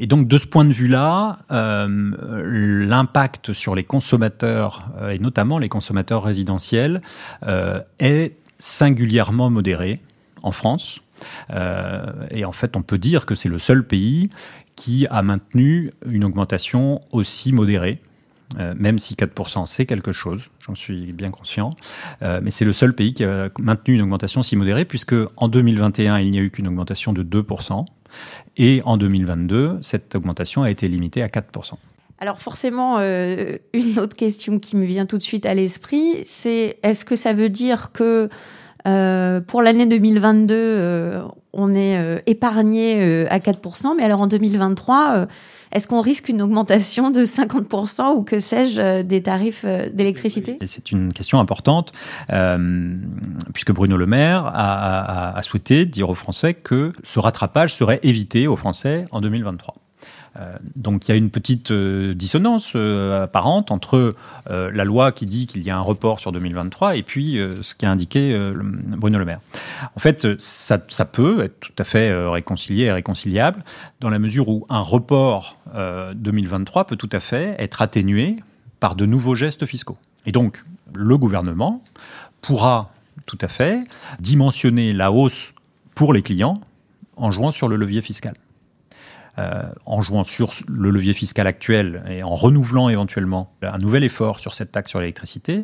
Et 0.00 0.08
donc 0.08 0.26
de 0.26 0.38
ce 0.38 0.46
point 0.46 0.64
de 0.64 0.72
vue-là, 0.72 1.38
l'impact 1.50 3.52
sur 3.52 3.76
les 3.76 3.84
consommateurs, 3.84 4.88
et 5.08 5.20
notamment 5.20 5.60
les 5.60 5.68
consommateurs 5.68 6.24
résidentiels, 6.24 7.00
est 8.00 8.34
singulièrement 8.62 9.50
modéré 9.50 9.98
en 10.44 10.52
France. 10.52 11.00
Euh, 11.50 12.04
et 12.30 12.44
en 12.44 12.52
fait, 12.52 12.76
on 12.76 12.82
peut 12.82 12.98
dire 12.98 13.26
que 13.26 13.34
c'est 13.34 13.48
le 13.48 13.58
seul 13.58 13.84
pays 13.84 14.30
qui 14.76 15.08
a 15.08 15.22
maintenu 15.22 15.90
une 16.06 16.22
augmentation 16.22 17.00
aussi 17.10 17.52
modérée. 17.52 18.00
Euh, 18.60 18.74
même 18.76 18.98
si 18.98 19.14
4% 19.14 19.66
c'est 19.66 19.86
quelque 19.86 20.12
chose, 20.12 20.42
j'en 20.60 20.74
suis 20.74 21.06
bien 21.06 21.30
conscient, 21.30 21.74
euh, 22.20 22.38
mais 22.42 22.50
c'est 22.50 22.66
le 22.66 22.74
seul 22.74 22.94
pays 22.94 23.14
qui 23.14 23.24
a 23.24 23.48
maintenu 23.58 23.94
une 23.94 24.02
augmentation 24.02 24.42
si 24.42 24.56
modérée, 24.56 24.84
puisque 24.84 25.14
en 25.38 25.48
2021, 25.48 26.18
il 26.18 26.30
n'y 26.30 26.38
a 26.38 26.42
eu 26.42 26.50
qu'une 26.50 26.68
augmentation 26.68 27.14
de 27.14 27.22
2%, 27.22 27.86
et 28.58 28.82
en 28.84 28.98
2022, 28.98 29.78
cette 29.80 30.14
augmentation 30.14 30.64
a 30.64 30.70
été 30.70 30.86
limitée 30.86 31.22
à 31.22 31.28
4%. 31.28 31.78
Alors 32.22 32.40
forcément, 32.40 32.98
euh, 33.00 33.56
une 33.74 33.98
autre 33.98 34.16
question 34.16 34.60
qui 34.60 34.76
me 34.76 34.84
vient 34.84 35.06
tout 35.06 35.18
de 35.18 35.24
suite 35.24 35.44
à 35.44 35.54
l'esprit, 35.54 36.22
c'est 36.24 36.78
est-ce 36.84 37.04
que 37.04 37.16
ça 37.16 37.32
veut 37.32 37.48
dire 37.48 37.90
que 37.90 38.28
euh, 38.86 39.40
pour 39.40 39.60
l'année 39.60 39.86
2022, 39.86 40.54
euh, 40.54 41.22
on 41.52 41.72
est 41.72 42.22
épargné 42.26 43.26
à 43.26 43.40
4%, 43.40 43.96
mais 43.96 44.04
alors 44.04 44.22
en 44.22 44.28
2023, 44.28 45.14
euh, 45.16 45.26
est-ce 45.72 45.88
qu'on 45.88 46.00
risque 46.00 46.28
une 46.28 46.42
augmentation 46.42 47.10
de 47.10 47.24
50% 47.24 48.14
ou 48.14 48.22
que 48.22 48.38
sais-je 48.38 49.02
des 49.02 49.22
tarifs 49.24 49.64
d'électricité? 49.64 50.58
C'est 50.64 50.92
une 50.92 51.12
question 51.12 51.40
importante, 51.40 51.92
puisque 53.52 53.72
Bruno 53.72 53.96
Le 53.96 54.06
Maire 54.06 54.48
a 54.54 55.42
souhaité 55.42 55.86
dire 55.86 56.08
aux 56.08 56.14
Français 56.14 56.54
que 56.54 56.92
ce 57.02 57.18
rattrapage 57.18 57.74
serait 57.74 57.98
évité 58.04 58.46
aux 58.46 58.56
Français 58.56 59.06
en 59.10 59.20
2023. 59.20 59.74
Euh, 60.36 60.56
donc 60.76 61.06
il 61.06 61.10
y 61.10 61.14
a 61.14 61.16
une 61.16 61.30
petite 61.30 61.70
euh, 61.70 62.14
dissonance 62.14 62.72
euh, 62.74 63.24
apparente 63.24 63.70
entre 63.70 64.14
la 64.48 64.84
loi 64.84 65.12
qui 65.12 65.26
dit 65.26 65.46
qu'il 65.46 65.62
y 65.62 65.70
a 65.70 65.76
un 65.76 65.80
report 65.80 66.20
sur 66.20 66.32
2023 66.32 66.96
et 66.96 67.02
puis 67.02 67.38
ce 67.60 67.74
qu'a 67.74 67.90
indiqué 67.90 68.36
Bruno 68.96 69.18
Le 69.18 69.24
Maire. 69.24 69.40
En 69.96 70.00
fait, 70.00 70.40
ça, 70.40 70.78
peut 70.78 71.44
être 71.44 71.60
tout 71.60 71.72
à 71.78 71.84
fait 71.84 72.12
réconcilié 72.28 72.84
et 72.84 72.92
réconciliable 72.92 73.64
dans 74.00 74.10
la 74.10 74.18
mesure 74.18 74.48
où 74.48 74.66
un 74.68 74.80
report 74.80 75.58
euh, 75.74 76.12
2023 76.14 76.86
peut 76.86 76.96
tout 76.96 77.08
à 77.12 77.20
fait 77.20 77.54
être 77.58 77.82
atténué 77.82 78.36
par 78.80 78.96
de 78.96 79.06
nouveaux 79.06 79.34
gestes 79.34 79.66
fiscaux. 79.66 79.96
Et 80.26 80.32
donc, 80.32 80.62
le 80.94 81.16
gouvernement 81.16 81.82
pourra 82.40 82.92
tout 83.26 83.38
à 83.40 83.48
fait 83.48 83.84
dimensionner 84.20 84.92
la 84.92 85.12
hausse 85.12 85.54
pour 85.94 86.12
les 86.12 86.22
clients 86.22 86.60
en 87.16 87.30
jouant 87.30 87.52
sur 87.52 87.68
le 87.68 87.76
levier 87.76 88.02
fiscal. 88.02 88.34
Euh, 89.38 89.62
en 89.86 90.02
jouant 90.02 90.24
sur 90.24 90.52
le 90.68 90.90
levier 90.90 91.14
fiscal 91.14 91.46
actuel 91.46 92.02
et 92.06 92.22
en 92.22 92.34
renouvelant 92.34 92.90
éventuellement 92.90 93.50
un 93.62 93.78
nouvel 93.78 94.04
effort 94.04 94.40
sur 94.40 94.54
cette 94.54 94.72
taxe 94.72 94.90
sur 94.90 95.00
l'électricité. 95.00 95.62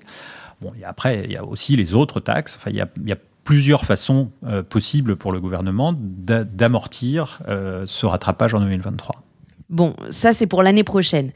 Après, 0.87 1.25
il 1.25 1.33
y 1.33 1.37
a 1.37 1.45
aussi 1.45 1.77
les 1.77 1.93
autres 1.93 2.19
taxes. 2.19 2.57
Enfin, 2.57 2.71
il 2.71 2.77
y 2.77 3.13
a, 3.13 3.17
plusieurs 3.45 3.85
façons 3.85 4.31
euh, 4.45 4.63
possibles 4.63 5.17
pour 5.17 5.33
le 5.33 5.41
gouvernement 5.41 5.95
d'a- 5.95 6.45
d'amortir 6.45 7.41
euh, 7.49 7.85
ce 7.87 8.07
rattrapage 8.07 8.55
en 8.55 8.61
2023. 8.61 9.23
Bon, 9.69 9.95
ça 10.09 10.33
c'est 10.33 10.47
pour 10.47 10.63
l'année 10.63 10.85
prochaine. 10.85 11.33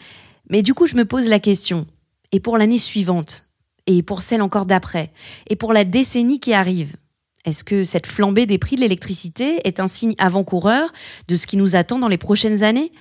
Mais 0.48 0.62
du 0.62 0.72
coup, 0.72 0.86
je 0.86 0.94
me 0.94 1.04
pose 1.04 1.28
la 1.28 1.38
question, 1.38 1.86
et 2.32 2.40
pour 2.40 2.56
l'année 2.56 2.78
suivante? 2.78 3.44
Et 3.86 4.02
pour 4.02 4.22
celle 4.22 4.42
encore 4.42 4.66
d'après? 4.66 5.10
Et 5.48 5.56
pour 5.56 5.72
la 5.72 5.84
décennie 5.84 6.40
qui 6.40 6.54
arrive? 6.54 6.96
Est-ce 7.44 7.64
que 7.64 7.82
cette 7.82 8.06
flambée 8.06 8.46
des 8.46 8.58
prix 8.58 8.76
de 8.76 8.82
l'électricité 8.82 9.60
est 9.64 9.80
un 9.80 9.88
signe 9.88 10.14
avant-coureur 10.18 10.92
de 11.28 11.36
ce 11.36 11.46
qui 11.46 11.56
nous 11.56 11.74
attend 11.74 11.98
dans 11.98 12.08
les 12.08 12.18
prochaines 12.18 12.62
années? 12.62 12.92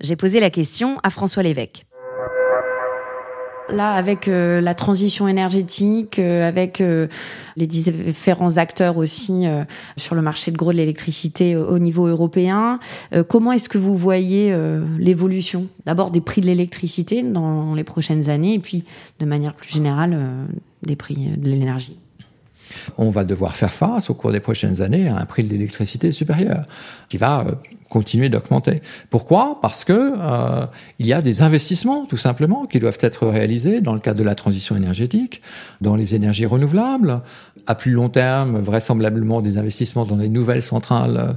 J'ai 0.00 0.16
posé 0.16 0.40
la 0.40 0.50
question 0.50 0.98
à 1.02 1.10
François 1.10 1.42
Lévesque. 1.42 1.86
Là, 3.68 3.94
avec 3.94 4.28
euh, 4.28 4.60
la 4.60 4.74
transition 4.74 5.26
énergétique, 5.26 6.20
euh, 6.20 6.46
avec 6.46 6.80
euh, 6.80 7.08
les 7.56 7.66
différents 7.66 8.58
acteurs 8.58 8.96
aussi 8.96 9.44
sur 9.96 10.14
le 10.14 10.22
marché 10.22 10.52
de 10.52 10.56
gros 10.56 10.72
de 10.72 10.76
l'électricité 10.76 11.56
au 11.56 11.66
au 11.76 11.78
niveau 11.78 12.06
européen, 12.06 12.78
comment 13.28 13.52
est-ce 13.52 13.68
que 13.68 13.76
vous 13.76 13.96
voyez 13.96 14.54
l'évolution 14.98 15.66
d'abord 15.84 16.10
des 16.10 16.20
prix 16.20 16.40
de 16.40 16.46
l'électricité 16.46 17.22
dans 17.22 17.74
les 17.74 17.84
prochaines 17.84 18.30
années 18.30 18.54
et 18.54 18.58
puis 18.58 18.84
de 19.20 19.26
manière 19.26 19.54
plus 19.54 19.72
générale 19.72 20.18
des 20.82 20.96
prix 20.96 21.16
de 21.16 21.50
l'énergie? 21.50 21.98
On 22.98 23.10
va 23.10 23.24
devoir 23.24 23.54
faire 23.54 23.72
face 23.72 24.10
au 24.10 24.14
cours 24.14 24.32
des 24.32 24.40
prochaines 24.40 24.82
années 24.82 25.08
à 25.08 25.16
un 25.16 25.26
prix 25.26 25.44
de 25.44 25.50
l'électricité 25.50 26.12
supérieur 26.12 26.64
qui 27.08 27.16
va 27.16 27.40
euh, 27.40 27.52
continuer 27.88 28.28
d'augmenter. 28.28 28.82
Pourquoi? 29.10 29.58
Parce 29.62 29.84
que 29.84 29.92
euh, 30.18 30.66
il 30.98 31.06
y 31.06 31.12
a 31.12 31.22
des 31.22 31.42
investissements 31.42 32.06
tout 32.06 32.16
simplement 32.16 32.66
qui 32.66 32.78
doivent 32.78 32.98
être 33.00 33.26
réalisés 33.26 33.80
dans 33.80 33.94
le 33.94 34.00
cadre 34.00 34.18
de 34.18 34.24
la 34.24 34.34
transition 34.34 34.76
énergétique, 34.76 35.42
dans 35.80 35.96
les 35.96 36.14
énergies 36.14 36.46
renouvelables, 36.46 37.22
à 37.66 37.74
plus 37.74 37.92
long 37.92 38.08
terme 38.08 38.58
vraisemblablement 38.58 39.40
des 39.40 39.58
investissements 39.58 40.04
dans 40.04 40.16
les 40.16 40.28
nouvelles 40.28 40.62
centrales 40.62 41.16
euh, 41.16 41.32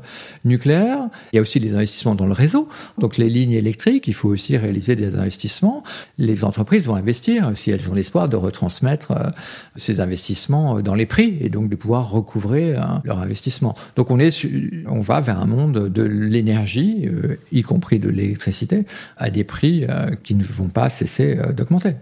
nucléaires. 0.45 1.07
Il 1.33 1.37
y 1.37 1.39
a 1.39 1.41
aussi 1.41 1.59
des 1.59 1.75
investissements 1.75 2.15
dans 2.15 2.27
le 2.27 2.33
réseau, 2.33 2.67
donc 2.97 3.17
les 3.17 3.29
lignes 3.29 3.53
électriques. 3.53 4.07
Il 4.07 4.13
faut 4.13 4.29
aussi 4.29 4.57
réaliser 4.57 4.95
des 4.95 5.15
investissements. 5.15 5.83
Les 6.17 6.43
entreprises 6.43 6.87
vont 6.87 6.95
investir 6.95 7.51
si 7.55 7.71
elles 7.71 7.89
ont 7.89 7.93
l'espoir 7.93 8.29
de 8.29 8.35
retransmettre 8.35 9.11
euh, 9.11 9.29
ces 9.75 9.99
investissements 9.99 10.77
euh, 10.77 10.81
dans 10.81 10.95
les 10.95 11.05
prix 11.05 11.37
et 11.41 11.49
donc 11.49 11.69
de 11.69 11.75
pouvoir 11.75 12.09
recouvrer 12.09 12.75
euh, 12.75 12.81
leur 13.03 13.19
investissement. 13.19 13.75
Donc 13.95 14.11
on 14.11 14.19
est, 14.19 14.45
on 14.87 15.01
va 15.01 15.19
vers 15.19 15.39
un 15.39 15.45
monde 15.45 15.89
de 15.89 16.03
l'énergie, 16.39 17.05
euh, 17.05 17.37
y 17.51 17.61
compris 17.61 17.99
de 17.99 18.09
l'électricité, 18.09 18.85
à 19.17 19.29
des 19.29 19.43
prix 19.43 19.85
euh, 19.87 20.15
qui 20.23 20.35
ne 20.35 20.43
vont 20.43 20.69
pas 20.69 20.89
cesser 20.89 21.37
euh, 21.37 21.51
d'augmenter. 21.51 21.95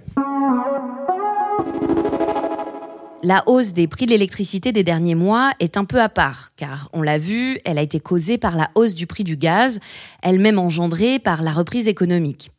La 3.23 3.43
hausse 3.47 3.73
des 3.73 3.87
prix 3.87 4.05
de 4.05 4.11
l'électricité 4.11 4.71
des 4.71 4.83
derniers 4.83 5.15
mois 5.15 5.51
est 5.59 5.75
un 5.75 5.83
peu 5.83 5.99
à 5.99 6.07
part, 6.07 6.51
car 6.55 6.89
on 6.93 7.01
l'a 7.01 7.17
vu, 7.17 7.57
elle 7.65 7.79
a 7.79 7.81
été 7.81 7.99
causée 7.99 8.37
par 8.37 8.55
la 8.55 8.69
hausse 8.75 8.93
du 8.93 9.07
prix 9.07 9.23
du 9.23 9.37
gaz, 9.37 9.79
elle-même 10.21 10.59
engendrée 10.59 11.17
par 11.17 11.41
la 11.41 11.51
reprise 11.51 11.87
économique. 11.87 12.51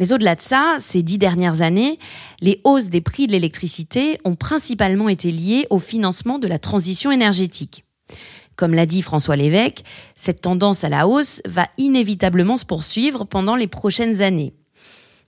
Mais 0.00 0.12
au-delà 0.12 0.34
de 0.34 0.40
ça, 0.40 0.76
ces 0.78 1.02
dix 1.02 1.18
dernières 1.18 1.60
années, 1.60 1.98
les 2.40 2.60
hausses 2.64 2.88
des 2.88 3.02
prix 3.02 3.26
de 3.26 3.32
l'électricité 3.32 4.18
ont 4.24 4.34
principalement 4.34 5.10
été 5.10 5.30
liées 5.30 5.66
au 5.68 5.78
financement 5.78 6.38
de 6.38 6.48
la 6.48 6.58
transition 6.58 7.10
énergétique. 7.10 7.84
Comme 8.56 8.74
l'a 8.74 8.86
dit 8.86 9.02
François 9.02 9.36
Lévesque, 9.36 9.82
cette 10.14 10.40
tendance 10.40 10.82
à 10.82 10.88
la 10.88 11.06
hausse 11.06 11.42
va 11.46 11.68
inévitablement 11.76 12.56
se 12.56 12.64
poursuivre 12.64 13.24
pendant 13.24 13.54
les 13.54 13.66
prochaines 13.66 14.22
années. 14.22 14.54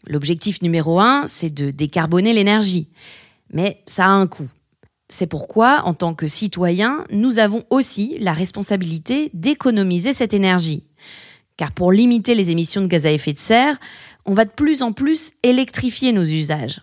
L'objectif 0.06 0.62
numéro 0.62 0.98
un, 1.00 1.26
c'est 1.26 1.52
de 1.52 1.70
décarboner 1.70 2.32
l'énergie. 2.32 2.88
Mais 3.52 3.82
ça 3.86 4.06
a 4.06 4.10
un 4.10 4.26
coût. 4.26 4.48
C'est 5.10 5.26
pourquoi, 5.26 5.82
en 5.84 5.94
tant 5.94 6.14
que 6.14 6.28
citoyens, 6.28 7.04
nous 7.10 7.38
avons 7.38 7.64
aussi 7.70 8.16
la 8.20 8.32
responsabilité 8.32 9.30
d'économiser 9.34 10.12
cette 10.12 10.34
énergie. 10.34 10.84
Car 11.56 11.72
pour 11.72 11.92
limiter 11.92 12.34
les 12.34 12.50
émissions 12.50 12.82
de 12.82 12.86
gaz 12.86 13.06
à 13.06 13.10
effet 13.10 13.32
de 13.32 13.38
serre, 13.38 13.78
on 14.26 14.34
va 14.34 14.44
de 14.44 14.50
plus 14.50 14.82
en 14.82 14.92
plus 14.92 15.32
électrifier 15.42 16.12
nos 16.12 16.24
usages. 16.24 16.82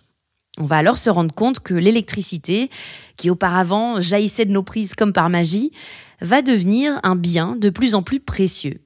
On 0.58 0.64
va 0.64 0.78
alors 0.78 0.98
se 0.98 1.10
rendre 1.10 1.34
compte 1.34 1.60
que 1.60 1.74
l'électricité, 1.74 2.70
qui 3.16 3.30
auparavant 3.30 4.00
jaillissait 4.00 4.44
de 4.44 4.52
nos 4.52 4.62
prises 4.62 4.94
comme 4.94 5.12
par 5.12 5.28
magie, 5.28 5.70
va 6.20 6.42
devenir 6.42 6.98
un 7.02 7.16
bien 7.16 7.56
de 7.56 7.70
plus 7.70 7.94
en 7.94 8.02
plus 8.02 8.20
précieux. 8.20 8.80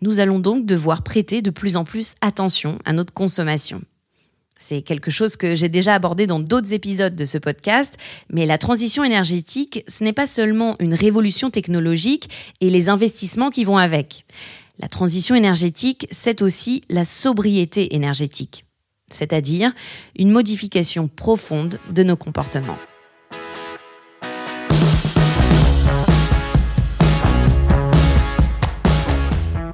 Nous 0.00 0.18
allons 0.18 0.40
donc 0.40 0.66
devoir 0.66 1.02
prêter 1.02 1.42
de 1.42 1.50
plus 1.50 1.76
en 1.76 1.84
plus 1.84 2.14
attention 2.20 2.78
à 2.84 2.92
notre 2.92 3.12
consommation. 3.12 3.82
C'est 4.58 4.82
quelque 4.82 5.10
chose 5.10 5.36
que 5.36 5.56
j'ai 5.56 5.68
déjà 5.68 5.94
abordé 5.94 6.28
dans 6.28 6.38
d'autres 6.38 6.72
épisodes 6.72 7.16
de 7.16 7.24
ce 7.24 7.36
podcast, 7.36 7.98
mais 8.30 8.46
la 8.46 8.58
transition 8.58 9.02
énergétique, 9.02 9.84
ce 9.88 10.04
n'est 10.04 10.12
pas 10.12 10.28
seulement 10.28 10.76
une 10.78 10.94
révolution 10.94 11.50
technologique 11.50 12.30
et 12.60 12.70
les 12.70 12.88
investissements 12.88 13.50
qui 13.50 13.64
vont 13.64 13.76
avec. 13.76 14.24
La 14.78 14.88
transition 14.88 15.34
énergétique, 15.34 16.06
c'est 16.10 16.42
aussi 16.42 16.82
la 16.88 17.04
sobriété 17.04 17.94
énergétique, 17.94 18.64
c'est-à-dire 19.10 19.72
une 20.16 20.30
modification 20.30 21.08
profonde 21.08 21.80
de 21.90 22.04
nos 22.04 22.16
comportements. 22.16 22.78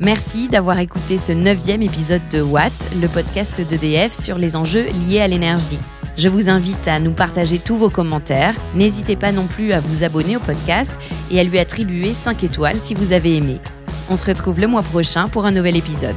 Merci 0.01 0.47
d'avoir 0.47 0.79
écouté 0.79 1.19
ce 1.19 1.33
neuvième 1.33 1.83
épisode 1.83 2.23
de 2.31 2.41
Watt, 2.41 2.73
le 3.01 3.09
podcast 3.09 3.61
d'EDF 3.61 4.13
sur 4.13 4.39
les 4.39 4.55
enjeux 4.55 4.87
liés 4.87 5.21
à 5.21 5.27
l'énergie. 5.27 5.79
Je 6.17 6.29
vous 6.29 6.49
invite 6.49 6.87
à 6.87 7.01
nous 7.01 7.13
partager 7.13 7.59
tous 7.59 7.77
vos 7.77 7.91
commentaires. 7.91 8.55
N'hésitez 8.77 9.17
pas 9.17 9.33
non 9.33 9.49
plus 9.49 9.73
à 9.73 9.81
vous 9.81 10.05
abonner 10.05 10.37
au 10.37 10.41
podcast 10.41 10.93
et 11.33 11.41
à 11.41 11.45
lui 11.45 11.59
attribuer 11.59 12.15
5 12.15 12.45
étoiles 12.45 12.79
si 12.79 12.95
vous 12.95 13.13
avez 13.13 13.37
aimé. 13.37 13.61
On 14.09 14.15
se 14.15 14.27
retrouve 14.27 14.61
le 14.61 14.69
mois 14.69 14.83
prochain 14.83 15.27
pour 15.27 15.47
un 15.47 15.51
nouvel 15.51 15.77
épisode. 15.77 16.17